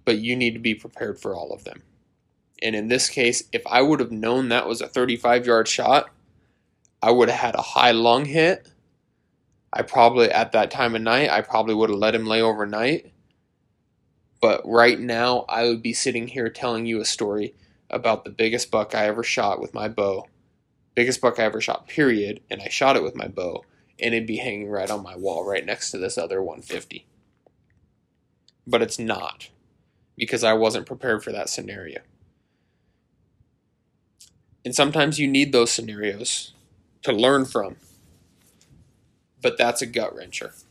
[0.06, 1.84] but you need to be prepared for all of them.
[2.62, 6.10] And in this case, if I would have known that was a 35 yard shot,
[7.02, 8.70] I would have had a high lung hit.
[9.72, 13.14] I probably, at that time of night, I probably would have let him lay overnight.
[14.42, 17.56] But right now, I would be sitting here telling you a story
[17.90, 20.28] about the biggest buck I ever shot with my bow
[21.00, 23.64] biggest buck I ever shot, period, and I shot it with my bow,
[24.02, 27.08] and it'd be hanging right on my wall right next to this other 150.
[28.68, 29.48] But it's not,
[30.18, 32.02] because I wasn't prepared for that scenario.
[34.66, 36.54] And sometimes you need those scenarios
[37.04, 37.78] to learn from.
[39.42, 40.62] But that's a gut wrencher.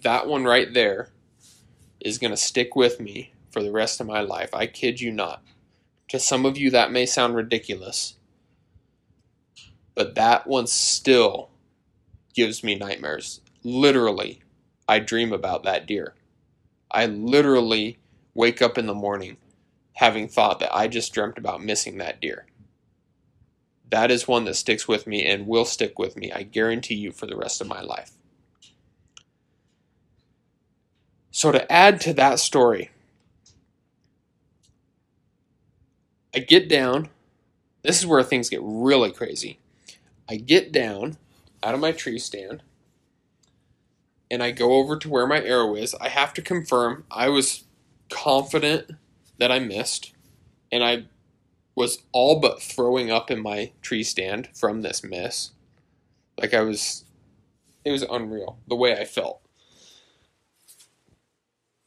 [0.00, 1.10] That one right there
[2.00, 4.54] is going to stick with me for the rest of my life.
[4.54, 5.42] I kid you not.
[6.08, 8.14] To some of you, that may sound ridiculous,
[9.94, 11.50] but that one still
[12.34, 13.40] gives me nightmares.
[13.62, 14.42] Literally,
[14.88, 16.14] I dream about that deer.
[16.90, 17.98] I literally
[18.34, 19.36] wake up in the morning
[19.94, 22.46] having thought that I just dreamt about missing that deer.
[23.90, 27.12] That is one that sticks with me and will stick with me, I guarantee you,
[27.12, 28.12] for the rest of my life.
[31.30, 32.90] So, to add to that story,
[36.34, 37.08] I get down.
[37.82, 39.58] This is where things get really crazy.
[40.28, 41.18] I get down
[41.62, 42.62] out of my tree stand.
[44.30, 45.94] and I go over to where my arrow is.
[45.96, 47.04] I have to confirm.
[47.10, 47.64] I was
[48.10, 48.92] confident
[49.38, 50.12] that I missed,
[50.72, 51.06] and I
[51.76, 55.52] was all but throwing up in my tree stand from this miss.
[56.40, 57.04] Like I was,
[57.84, 59.40] it was unreal the way I felt.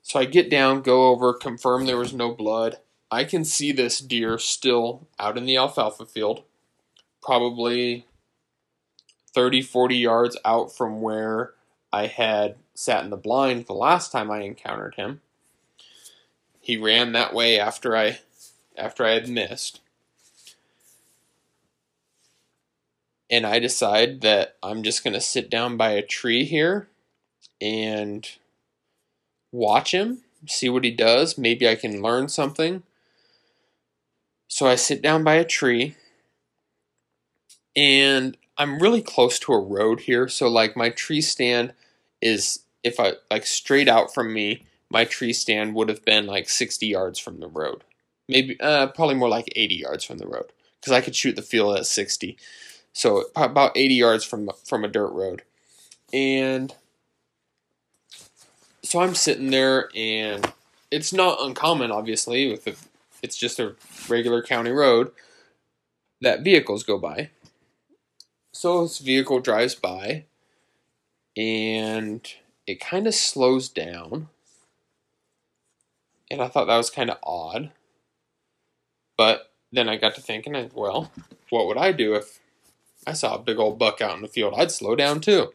[0.01, 2.77] So I get down, go over, confirm there was no blood.
[3.11, 6.43] I can see this deer still out in the alfalfa field,
[7.21, 8.05] probably
[9.37, 11.53] 30, 40 yards out from where
[11.93, 15.21] I had sat in the blind the last time I encountered him.
[16.59, 18.17] He ran that way after I
[18.75, 19.79] after I had missed.
[23.29, 26.87] And I decide that I'm just going to sit down by a tree here
[27.61, 28.27] and
[29.51, 31.37] watch him, see what he does.
[31.37, 32.81] Maybe I can learn something.
[34.47, 35.95] So I sit down by a tree
[37.75, 40.27] and I'm really close to a road here.
[40.27, 41.73] So, like, my tree stand
[42.21, 46.49] is, if I, like, straight out from me, my tree stand would have been like
[46.49, 47.83] 60 yards from the road
[48.27, 51.41] maybe uh, probably more like 80 yards from the road because I could shoot the
[51.41, 52.37] field at 60.
[52.93, 55.43] So about 80 yards from from a dirt road,
[56.11, 56.73] and
[58.83, 60.51] so I'm sitting there, and
[60.89, 62.75] it's not uncommon, obviously, with the,
[63.21, 63.75] it's just a
[64.09, 65.11] regular county road
[66.21, 67.29] that vehicles go by.
[68.57, 70.25] So this vehicle drives by,
[71.37, 72.27] and
[72.65, 74.29] it kind of slows down,
[76.31, 77.69] and I thought that was kind of odd.
[79.15, 81.11] But then I got to thinking, well,
[81.51, 82.39] what would I do if
[83.05, 84.55] I saw a big old buck out in the field?
[84.57, 85.53] I'd slow down too.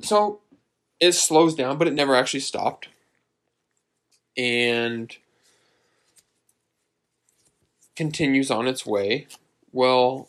[0.00, 0.42] So
[1.00, 2.86] it slows down, but it never actually stopped.
[4.36, 5.12] And
[7.96, 9.26] continues on its way.
[9.72, 10.28] Well,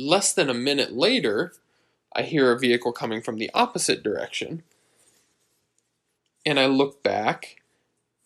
[0.00, 1.52] less than a minute later,
[2.14, 4.62] I hear a vehicle coming from the opposite direction.
[6.44, 7.60] And I look back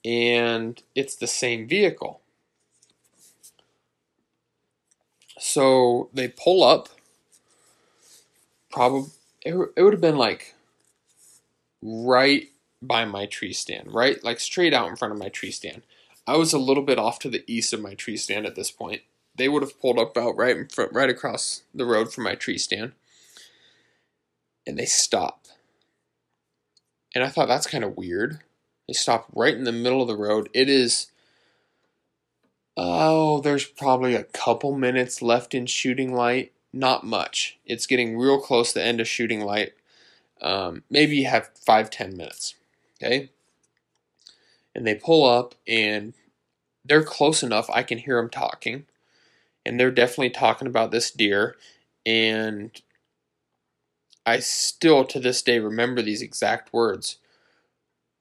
[0.05, 2.21] and it's the same vehicle.
[5.39, 6.89] So they pull up.
[8.71, 9.11] Probably
[9.43, 10.55] it, it would have been like
[11.83, 12.49] right
[12.81, 14.23] by my tree stand, right?
[14.23, 15.83] Like straight out in front of my tree stand.
[16.27, 18.71] I was a little bit off to the east of my tree stand at this
[18.71, 19.03] point.
[19.37, 22.35] They would have pulled up out right in front, right across the road from my
[22.35, 22.93] tree stand.
[24.67, 25.47] And they stop.
[27.15, 28.41] And I thought that's kind of weird.
[28.87, 30.49] They stop right in the middle of the road.
[30.53, 31.09] It is,
[32.77, 36.53] oh, there's probably a couple minutes left in shooting light.
[36.73, 37.59] Not much.
[37.65, 39.75] It's getting real close to the end of shooting light.
[40.43, 42.55] Um, maybe you have five, ten minutes.
[43.01, 43.31] Okay?
[44.75, 46.15] And they pull up and
[46.85, 47.71] they're close enough.
[47.73, 48.87] I can hear them talking.
[49.67, 51.57] And they're definitely talking about this deer.
[52.05, 52.71] And
[54.27, 57.19] I still to this day remember these exact words.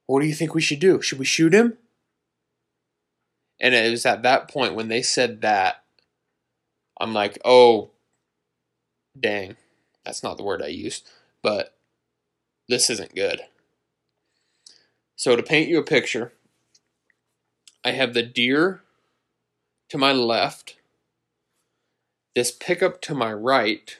[0.06, 1.02] What do you think we should do?
[1.02, 1.78] Should we shoot him?
[3.60, 5.84] And it was at that point when they said that,
[7.00, 7.92] I'm like, oh,
[9.20, 9.56] dang.
[10.06, 11.08] That's not the word I used,
[11.42, 11.76] but
[12.68, 13.42] this isn't good.
[15.16, 16.34] So, to paint you a picture,
[17.86, 18.82] I have the deer
[19.90, 20.76] to my left,
[22.36, 23.98] this pickup to my right.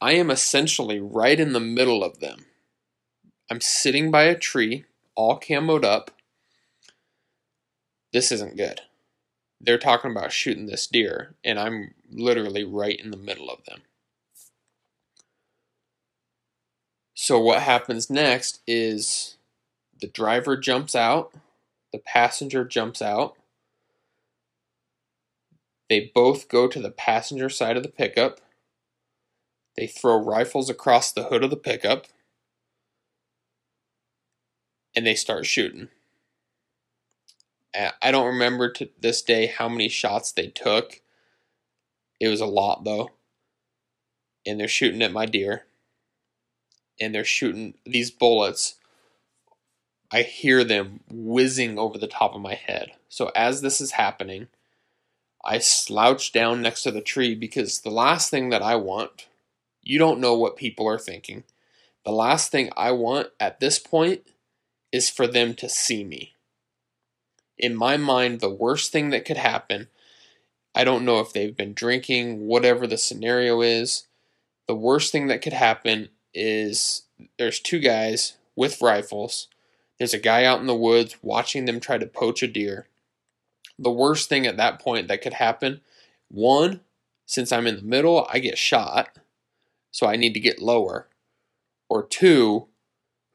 [0.00, 2.46] I am essentially right in the middle of them.
[3.50, 4.84] I'm sitting by a tree,
[5.14, 6.10] all camoed up.
[8.12, 8.80] This isn't good.
[9.60, 13.82] They're talking about shooting this deer, and I'm literally right in the middle of them.
[17.14, 19.36] So, what happens next is
[20.00, 21.32] the driver jumps out,
[21.92, 23.36] the passenger jumps out.
[25.92, 28.40] They both go to the passenger side of the pickup.
[29.76, 32.06] They throw rifles across the hood of the pickup
[34.96, 35.88] and they start shooting.
[38.00, 41.02] I don't remember to this day how many shots they took.
[42.18, 43.10] It was a lot though.
[44.46, 45.66] And they're shooting at my deer.
[47.02, 48.76] And they're shooting these bullets.
[50.10, 52.92] I hear them whizzing over the top of my head.
[53.10, 54.48] So as this is happening,
[55.44, 59.26] I slouch down next to the tree because the last thing that I want,
[59.82, 61.44] you don't know what people are thinking.
[62.04, 64.22] The last thing I want at this point
[64.92, 66.34] is for them to see me.
[67.58, 69.88] In my mind, the worst thing that could happen,
[70.74, 74.06] I don't know if they've been drinking, whatever the scenario is,
[74.66, 77.02] the worst thing that could happen is
[77.38, 79.48] there's two guys with rifles.
[79.98, 82.86] There's a guy out in the woods watching them try to poach a deer.
[83.82, 85.80] The worst thing at that point that could happen,
[86.28, 86.80] one,
[87.26, 89.18] since I'm in the middle, I get shot,
[89.90, 91.08] so I need to get lower.
[91.88, 92.68] Or two,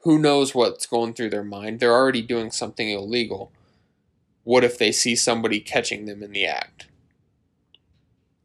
[0.03, 1.79] who knows what's going through their mind?
[1.79, 3.51] They're already doing something illegal.
[4.43, 6.87] What if they see somebody catching them in the act?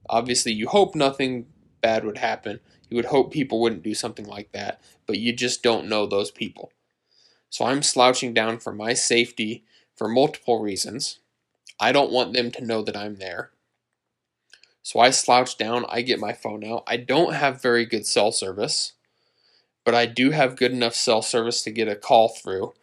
[0.08, 1.46] Obviously, you hope nothing
[1.80, 2.58] bad would happen.
[2.90, 6.32] You would hope people wouldn't do something like that, but you just don't know those
[6.32, 6.72] people.
[7.48, 11.20] So I'm slouching down for my safety for multiple reasons.
[11.80, 13.50] I don't want them to know that I'm there.
[14.82, 16.82] So I slouch down, I get my phone out.
[16.86, 18.94] I don't have very good cell service,
[19.84, 22.74] but I do have good enough cell service to get a call through.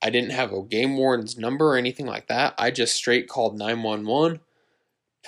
[0.00, 2.54] I didn't have a game warden's number or anything like that.
[2.58, 4.40] I just straight called 911,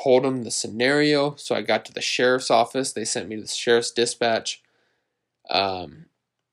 [0.01, 1.35] told them the scenario.
[1.37, 2.93] So I got to the sheriff's office.
[2.93, 4.63] They sent me to the sheriff's dispatch.
[5.51, 6.07] Um,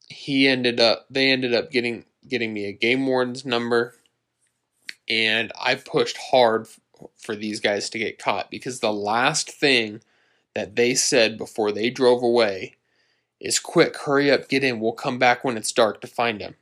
[0.08, 3.96] he ended up, they ended up getting getting me a game warden's number,
[5.10, 6.68] and I pushed hard
[7.18, 10.02] for these guys to get caught because the last thing
[10.56, 12.76] that they said before they drove away
[13.40, 14.80] is quick, hurry up, get in.
[14.80, 16.56] We'll come back when it's dark to find him.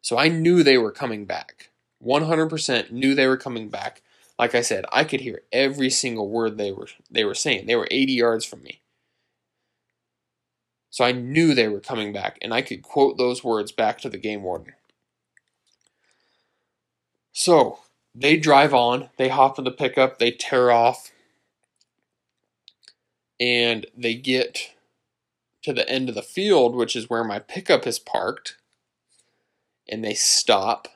[0.00, 1.70] So I knew they were coming back.
[2.04, 4.02] 100% knew they were coming back.
[4.38, 7.66] Like I said, I could hear every single word they were they were saying.
[7.66, 8.80] They were 80 yards from me.
[10.90, 14.08] So I knew they were coming back and I could quote those words back to
[14.08, 14.74] the game warden.
[17.32, 17.78] So,
[18.14, 21.10] they drive on, they hop in the pickup, they tear off,
[23.40, 24.74] and they get
[25.62, 28.56] to the end of the field, which is where my pickup is parked,
[29.88, 30.88] and they stop.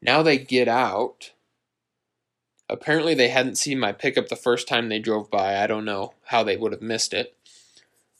[0.00, 1.32] Now they get out.
[2.68, 5.62] Apparently, they hadn't seen my pickup the first time they drove by.
[5.62, 7.36] I don't know how they would have missed it.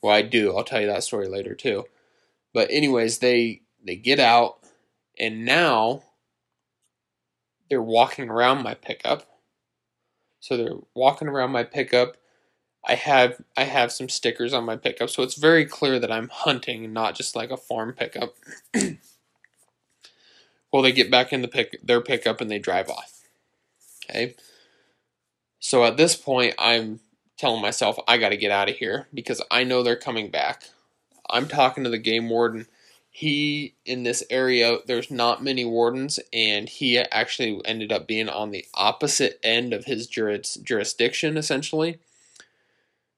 [0.02, 0.56] Well, I do.
[0.56, 1.84] I'll tell you that story later too.
[2.52, 4.58] But anyways, they they get out,
[5.18, 6.02] and now
[7.72, 9.26] they're walking around my pickup.
[10.40, 12.18] So they're walking around my pickup.
[12.84, 16.28] I have I have some stickers on my pickup, so it's very clear that I'm
[16.28, 18.34] hunting, not just like a farm pickup.
[20.70, 23.22] well, they get back in the pick their pickup and they drive off.
[24.04, 24.34] Okay.
[25.58, 27.00] So at this point, I'm
[27.38, 30.64] telling myself I got to get out of here because I know they're coming back.
[31.30, 32.66] I'm talking to the game warden
[33.14, 38.50] he in this area there's not many wardens and he actually ended up being on
[38.50, 41.98] the opposite end of his juris, jurisdiction essentially.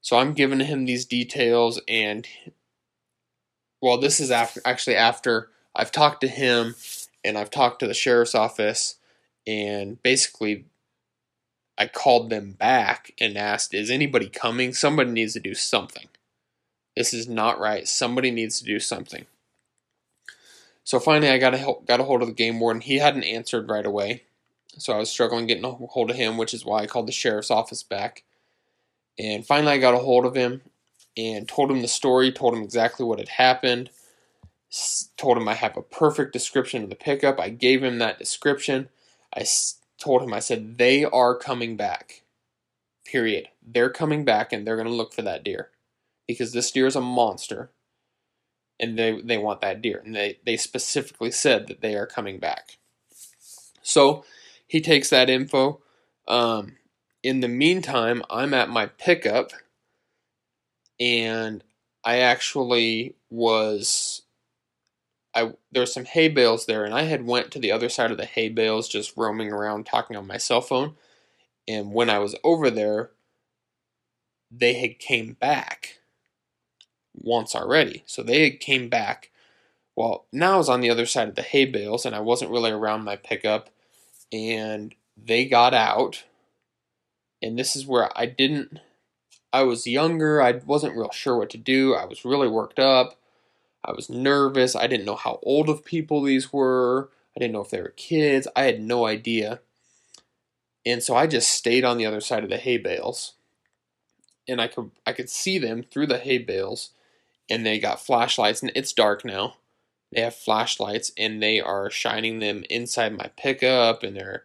[0.00, 2.26] So i'm giving him these details and
[3.80, 6.74] well this is after actually after i've talked to him
[7.24, 8.96] and i've talked to the sheriff's office
[9.46, 10.64] and basically
[11.78, 14.74] i called them back and asked is anybody coming?
[14.74, 16.08] Somebody needs to do something.
[16.96, 17.86] This is not right.
[17.86, 19.26] Somebody needs to do something
[20.84, 22.82] so finally, I got a got a hold of the game warden.
[22.82, 24.22] He hadn't answered right away,
[24.76, 27.12] so I was struggling getting a hold of him, which is why I called the
[27.12, 28.22] sheriff's office back.
[29.18, 30.60] And finally, I got a hold of him
[31.16, 32.30] and told him the story.
[32.30, 33.88] Told him exactly what had happened.
[35.16, 37.40] Told him I have a perfect description of the pickup.
[37.40, 38.90] I gave him that description.
[39.34, 39.46] I
[39.98, 42.24] told him I said they are coming back.
[43.06, 43.48] Period.
[43.66, 45.70] They're coming back and they're going to look for that deer
[46.26, 47.70] because this deer is a monster
[48.80, 50.02] and they, they want that deer.
[50.04, 52.78] And they, they specifically said that they are coming back.
[53.82, 54.24] So
[54.66, 55.80] he takes that info.
[56.26, 56.76] Um,
[57.22, 59.52] in the meantime, I'm at my pickup
[60.98, 61.62] and
[62.04, 64.22] I actually was
[65.34, 68.18] I there's some hay bales there and I had went to the other side of
[68.18, 70.94] the hay bales just roaming around talking on my cell phone
[71.66, 73.10] and when I was over there
[74.50, 75.98] they had came back
[77.14, 78.02] once already.
[78.06, 79.30] So they came back.
[79.96, 82.50] Well, now I was on the other side of the hay bales and I wasn't
[82.50, 83.70] really around my pickup.
[84.32, 86.24] And they got out.
[87.40, 88.80] And this is where I didn't,
[89.52, 90.42] I was younger.
[90.42, 91.94] I wasn't real sure what to do.
[91.94, 93.16] I was really worked up.
[93.84, 94.74] I was nervous.
[94.74, 97.10] I didn't know how old of people these were.
[97.36, 98.48] I didn't know if they were kids.
[98.56, 99.60] I had no idea.
[100.86, 103.34] And so I just stayed on the other side of the hay bales.
[104.48, 106.90] And I could I could see them through the hay bales
[107.50, 109.54] and they got flashlights and it's dark now
[110.14, 114.44] they have flashlights and they are shining them inside my pickup and they're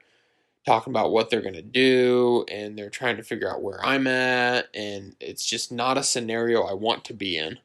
[0.66, 4.08] talking about what they're going to do and they're trying to figure out where I'm
[4.08, 7.60] at and it's just not a scenario I want to be in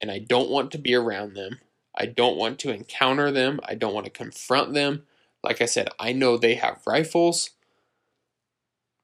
[0.00, 1.60] and I don't want to be around them.
[1.96, 3.58] I don't want to encounter them.
[3.64, 5.04] I don't want to confront them.
[5.42, 7.50] Like I said, I know they have rifles.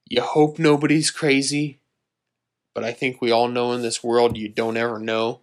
[0.07, 1.79] You hope nobody's crazy,
[2.73, 5.41] but I think we all know in this world you don't ever know.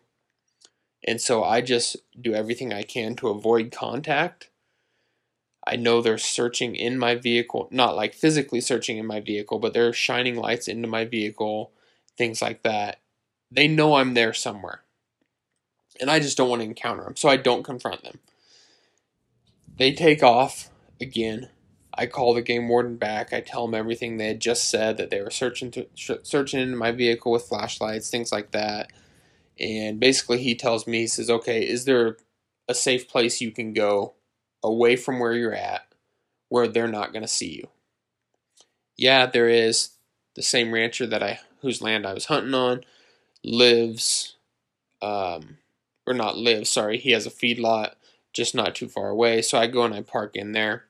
[1.07, 4.51] And so I just do everything I can to avoid contact.
[5.67, 9.73] I know they're searching in my vehicle, not like physically searching in my vehicle, but
[9.73, 11.73] they're shining lights into my vehicle,
[12.17, 13.01] things like that.
[13.51, 14.83] They know I'm there somewhere.
[16.01, 18.19] And I just don't want to encounter them, so I don't confront them.
[19.77, 21.51] They take off again.
[21.97, 23.33] I call the game warden back.
[23.33, 25.87] I tell them everything they had just said that they were searching to,
[26.25, 28.91] searching in my vehicle with flashlights, things like that.
[29.59, 32.17] And basically, he tells me, he says, "Okay, is there
[32.69, 34.15] a safe place you can go
[34.63, 35.87] away from where you're at,
[36.49, 37.69] where they're not going to see you?"
[38.97, 39.91] Yeah, there is.
[40.35, 42.85] The same rancher that I whose land I was hunting on
[43.45, 44.37] lives,
[45.03, 45.59] um,
[46.07, 46.71] or not lives.
[46.71, 47.95] Sorry, he has a feedlot
[48.33, 49.43] just not too far away.
[49.43, 50.87] So I go and I park in there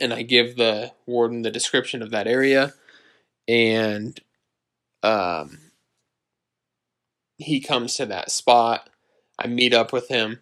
[0.00, 2.74] and I give the warden the description of that area
[3.48, 4.18] and
[5.02, 5.58] um,
[7.42, 8.88] he comes to that spot.
[9.38, 10.40] I meet up with him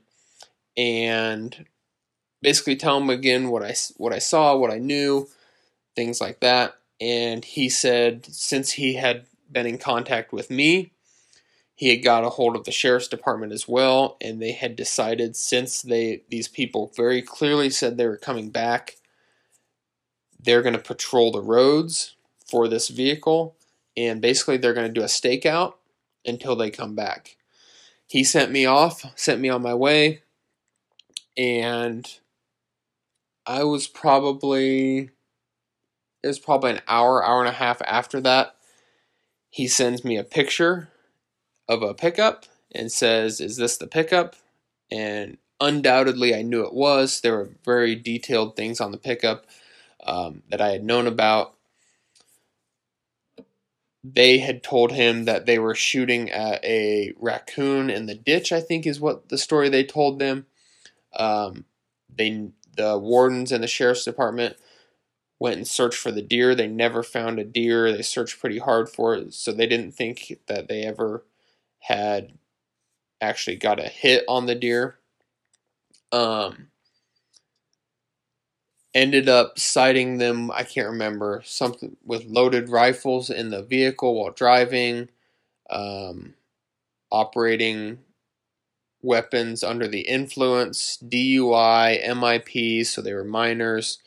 [0.76, 1.66] and
[2.42, 5.28] basically tell him again what I what I saw, what I knew,
[5.96, 6.74] things like that.
[7.00, 10.92] And he said since he had been in contact with me,
[11.80, 15.34] he had got a hold of the sheriff's department as well and they had decided
[15.34, 18.96] since they these people very clearly said they were coming back
[20.38, 23.56] they're going to patrol the roads for this vehicle
[23.96, 25.72] and basically they're going to do a stakeout
[26.24, 27.36] until they come back
[28.06, 30.22] he sent me off sent me on my way
[31.36, 32.18] and
[33.46, 35.10] i was probably
[36.22, 38.56] it was probably an hour hour and a half after that
[39.50, 40.88] he sends me a picture
[41.68, 44.36] of a pickup and says, Is this the pickup?
[44.90, 47.20] And undoubtedly, I knew it was.
[47.20, 49.46] There were very detailed things on the pickup
[50.04, 51.54] um, that I had known about.
[54.02, 58.60] They had told him that they were shooting at a raccoon in the ditch, I
[58.60, 60.46] think is what the story they told them.
[61.16, 61.66] Um,
[62.14, 64.56] they, the wardens and the sheriff's department
[65.38, 66.54] went and searched for the deer.
[66.54, 67.92] They never found a deer.
[67.92, 71.24] They searched pretty hard for it, so they didn't think that they ever
[71.80, 72.32] had
[73.20, 74.98] actually got a hit on the deer.
[76.12, 76.69] Um,
[78.94, 84.32] ended up citing them, I can't remember, something with loaded rifles in the vehicle while
[84.32, 85.08] driving,
[85.70, 86.34] um,
[87.12, 88.00] operating
[89.02, 93.98] weapons under the influence, DUI, MIP, so they were minors.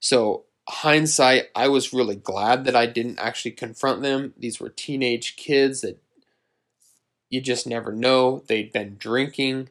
[0.00, 4.34] So, hindsight, I was really glad that I didn't actually confront them.
[4.38, 5.98] These were teenage kids that
[7.30, 8.42] you just never know.
[8.46, 9.68] They'd been drinking.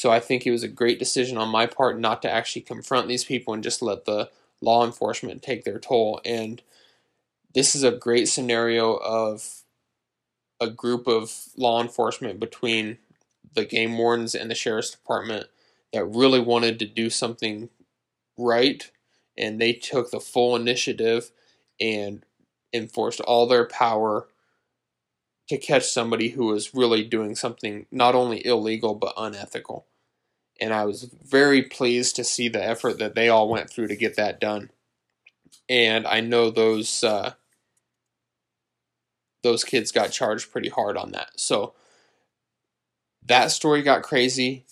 [0.00, 3.06] So I think it was a great decision on my part not to actually confront
[3.06, 4.30] these people and just let the
[4.62, 6.22] law enforcement take their toll.
[6.24, 6.62] And
[7.52, 9.60] this is a great scenario of
[10.58, 12.96] a group of law enforcement between
[13.52, 15.48] the game wardens and the sheriff's department
[15.92, 17.68] that really wanted to do something
[18.38, 18.90] right
[19.36, 21.30] and they took the full initiative
[21.78, 22.24] and
[22.72, 24.28] enforced all their power
[25.50, 29.84] to catch somebody who was really doing something not only illegal but unethical.
[30.60, 33.96] And I was very pleased to see the effort that they all went through to
[33.96, 34.70] get that done.
[35.68, 37.34] And I know those uh,
[39.42, 41.30] those kids got charged pretty hard on that.
[41.36, 41.74] So
[43.24, 44.64] that story got crazy.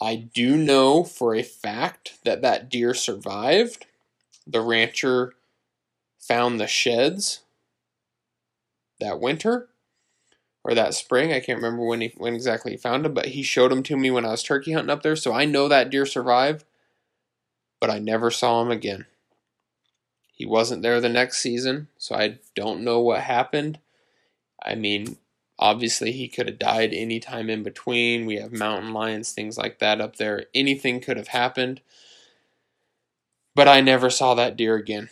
[0.00, 3.86] I do know for a fact that that deer survived.
[4.46, 5.34] The rancher
[6.18, 7.40] found the sheds
[9.00, 9.68] that winter
[10.64, 11.32] or that spring.
[11.32, 13.96] I can't remember when he when exactly he found him, but he showed him to
[13.96, 15.14] me when I was turkey hunting up there.
[15.14, 16.64] So I know that deer survived,
[17.80, 19.06] but I never saw him again.
[20.32, 23.78] He wasn't there the next season, so I don't know what happened.
[24.64, 25.18] I mean,
[25.58, 28.26] obviously he could have died any time in between.
[28.26, 30.46] We have mountain lions, things like that up there.
[30.54, 31.82] Anything could have happened.
[33.54, 35.10] But I never saw that deer again.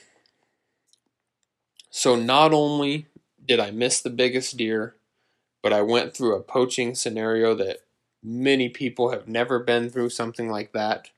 [1.91, 3.07] So not only
[3.47, 4.97] did I miss the biggest deer,
[5.63, 7.79] but I went through a poaching scenario that
[8.23, 11.09] many people have never been through something like that,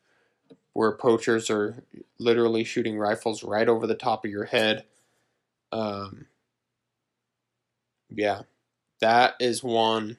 [0.73, 1.83] where poachers are
[2.19, 4.85] literally shooting rifles right over the top of your head.
[5.73, 6.27] Um,
[8.11, 8.43] yeah,
[9.01, 10.19] that is one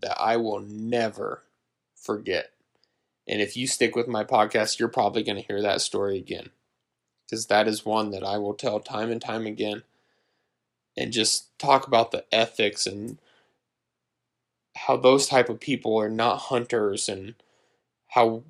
[0.00, 1.42] that I will never
[1.94, 2.50] forget.
[3.26, 6.50] And if you stick with my podcast, you're probably going to hear that story again.
[7.24, 9.84] Because that is one that I will tell time and time again
[10.96, 13.18] and just talk about the ethics and
[14.86, 17.34] how those type of people are not hunters and
[18.08, 18.42] how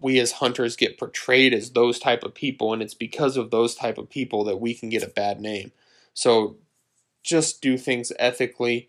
[0.00, 3.74] we as hunters get portrayed as those type of people and it's because of those
[3.74, 5.70] type of people that we can get a bad name.
[6.14, 6.56] So
[7.22, 8.88] just do things ethically.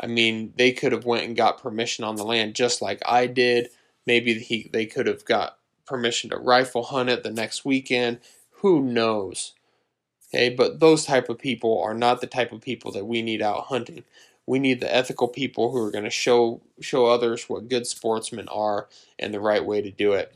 [0.00, 3.26] I mean they could have went and got permission on the land just like i
[3.26, 3.68] did.
[4.06, 8.20] Maybe he, they could have got permission to rifle hunt it the next weekend.
[8.62, 9.52] Who knows?
[10.34, 13.40] Okay, but those type of people are not the type of people that we need
[13.40, 14.04] out hunting.
[14.46, 18.48] We need the ethical people who are going to show show others what good sportsmen
[18.48, 18.88] are
[19.18, 20.34] and the right way to do it.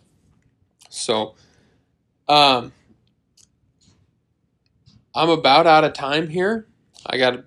[0.89, 1.35] So,
[2.29, 2.73] um,
[5.15, 6.67] I'm about out of time here.
[7.05, 7.45] I got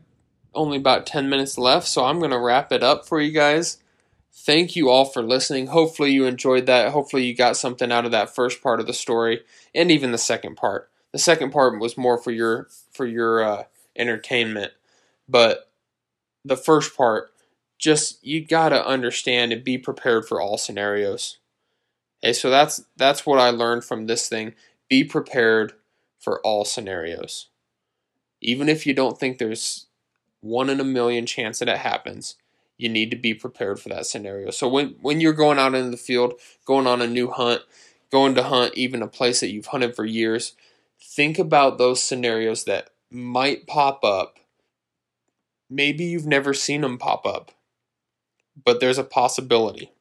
[0.54, 3.78] only about 10 minutes left, so I'm going to wrap it up for you guys.
[4.34, 5.68] Thank you all for listening.
[5.68, 6.92] Hopefully, you enjoyed that.
[6.92, 9.42] Hopefully, you got something out of that first part of the story
[9.74, 10.90] and even the second part.
[11.12, 13.64] The second part was more for your for your uh,
[13.96, 14.72] entertainment,
[15.28, 15.70] but
[16.44, 17.32] the first part,
[17.78, 21.38] just you gotta understand and be prepared for all scenarios.
[22.24, 24.54] Okay, so that's that's what I learned from this thing.
[24.90, 25.74] Be prepared
[26.20, 27.48] for all scenarios.
[28.42, 29.88] Even if you don't think there's
[30.42, 32.36] one in a million chance that it happens,
[32.78, 34.52] you need to be prepared for that scenario.
[34.52, 36.34] So when when you're going out into the field,
[36.66, 37.62] going on a new hunt,
[38.12, 40.54] going to hunt even a place that you've hunted for years,
[41.00, 44.38] think about those scenarios that might pop up.
[45.74, 47.54] Maybe you've never seen them pop up,
[48.66, 49.94] but there's a possibility.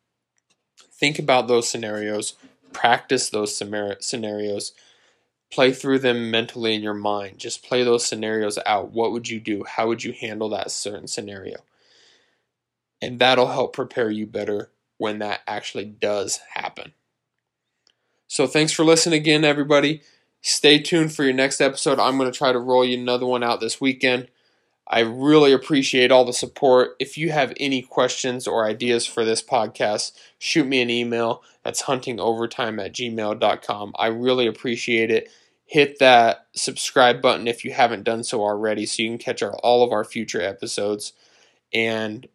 [0.92, 2.34] Think about those scenarios,
[2.72, 4.72] practice those scenarios,
[5.52, 7.38] play through them mentally in your mind.
[7.38, 8.90] Just play those scenarios out.
[8.90, 9.62] What would you do?
[9.62, 11.58] How would you handle that certain scenario?
[13.00, 16.94] And that'll help prepare you better when that actually does happen.
[18.26, 20.02] So, thanks for listening again, everybody.
[20.42, 22.00] Stay tuned for your next episode.
[22.00, 24.28] I'm going to try to roll you another one out this weekend.
[24.93, 26.97] I really appreciate all the support.
[26.99, 31.45] If you have any questions or ideas for this podcast, shoot me an email.
[31.64, 33.93] That's huntingovertime at gmail.com.
[33.97, 35.30] I really appreciate it.
[35.64, 39.55] Hit that subscribe button if you haven't done so already so you can catch our,
[39.59, 41.12] all of our future episodes.
[41.72, 42.26] And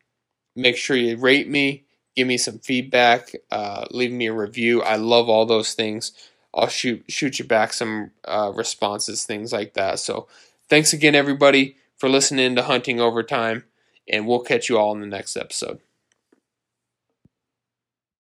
[0.55, 1.83] make sure you rate me,
[2.15, 4.81] give me some feedback, uh, leave me a review.
[4.81, 6.13] I love all those things.
[6.53, 9.99] I'll shoot shoot you back some uh, responses, things like that.
[9.99, 10.29] So,
[10.69, 13.63] thanks again, everybody, for listening to Hunting Overtime,
[14.07, 15.79] and we'll catch you all in the next episode.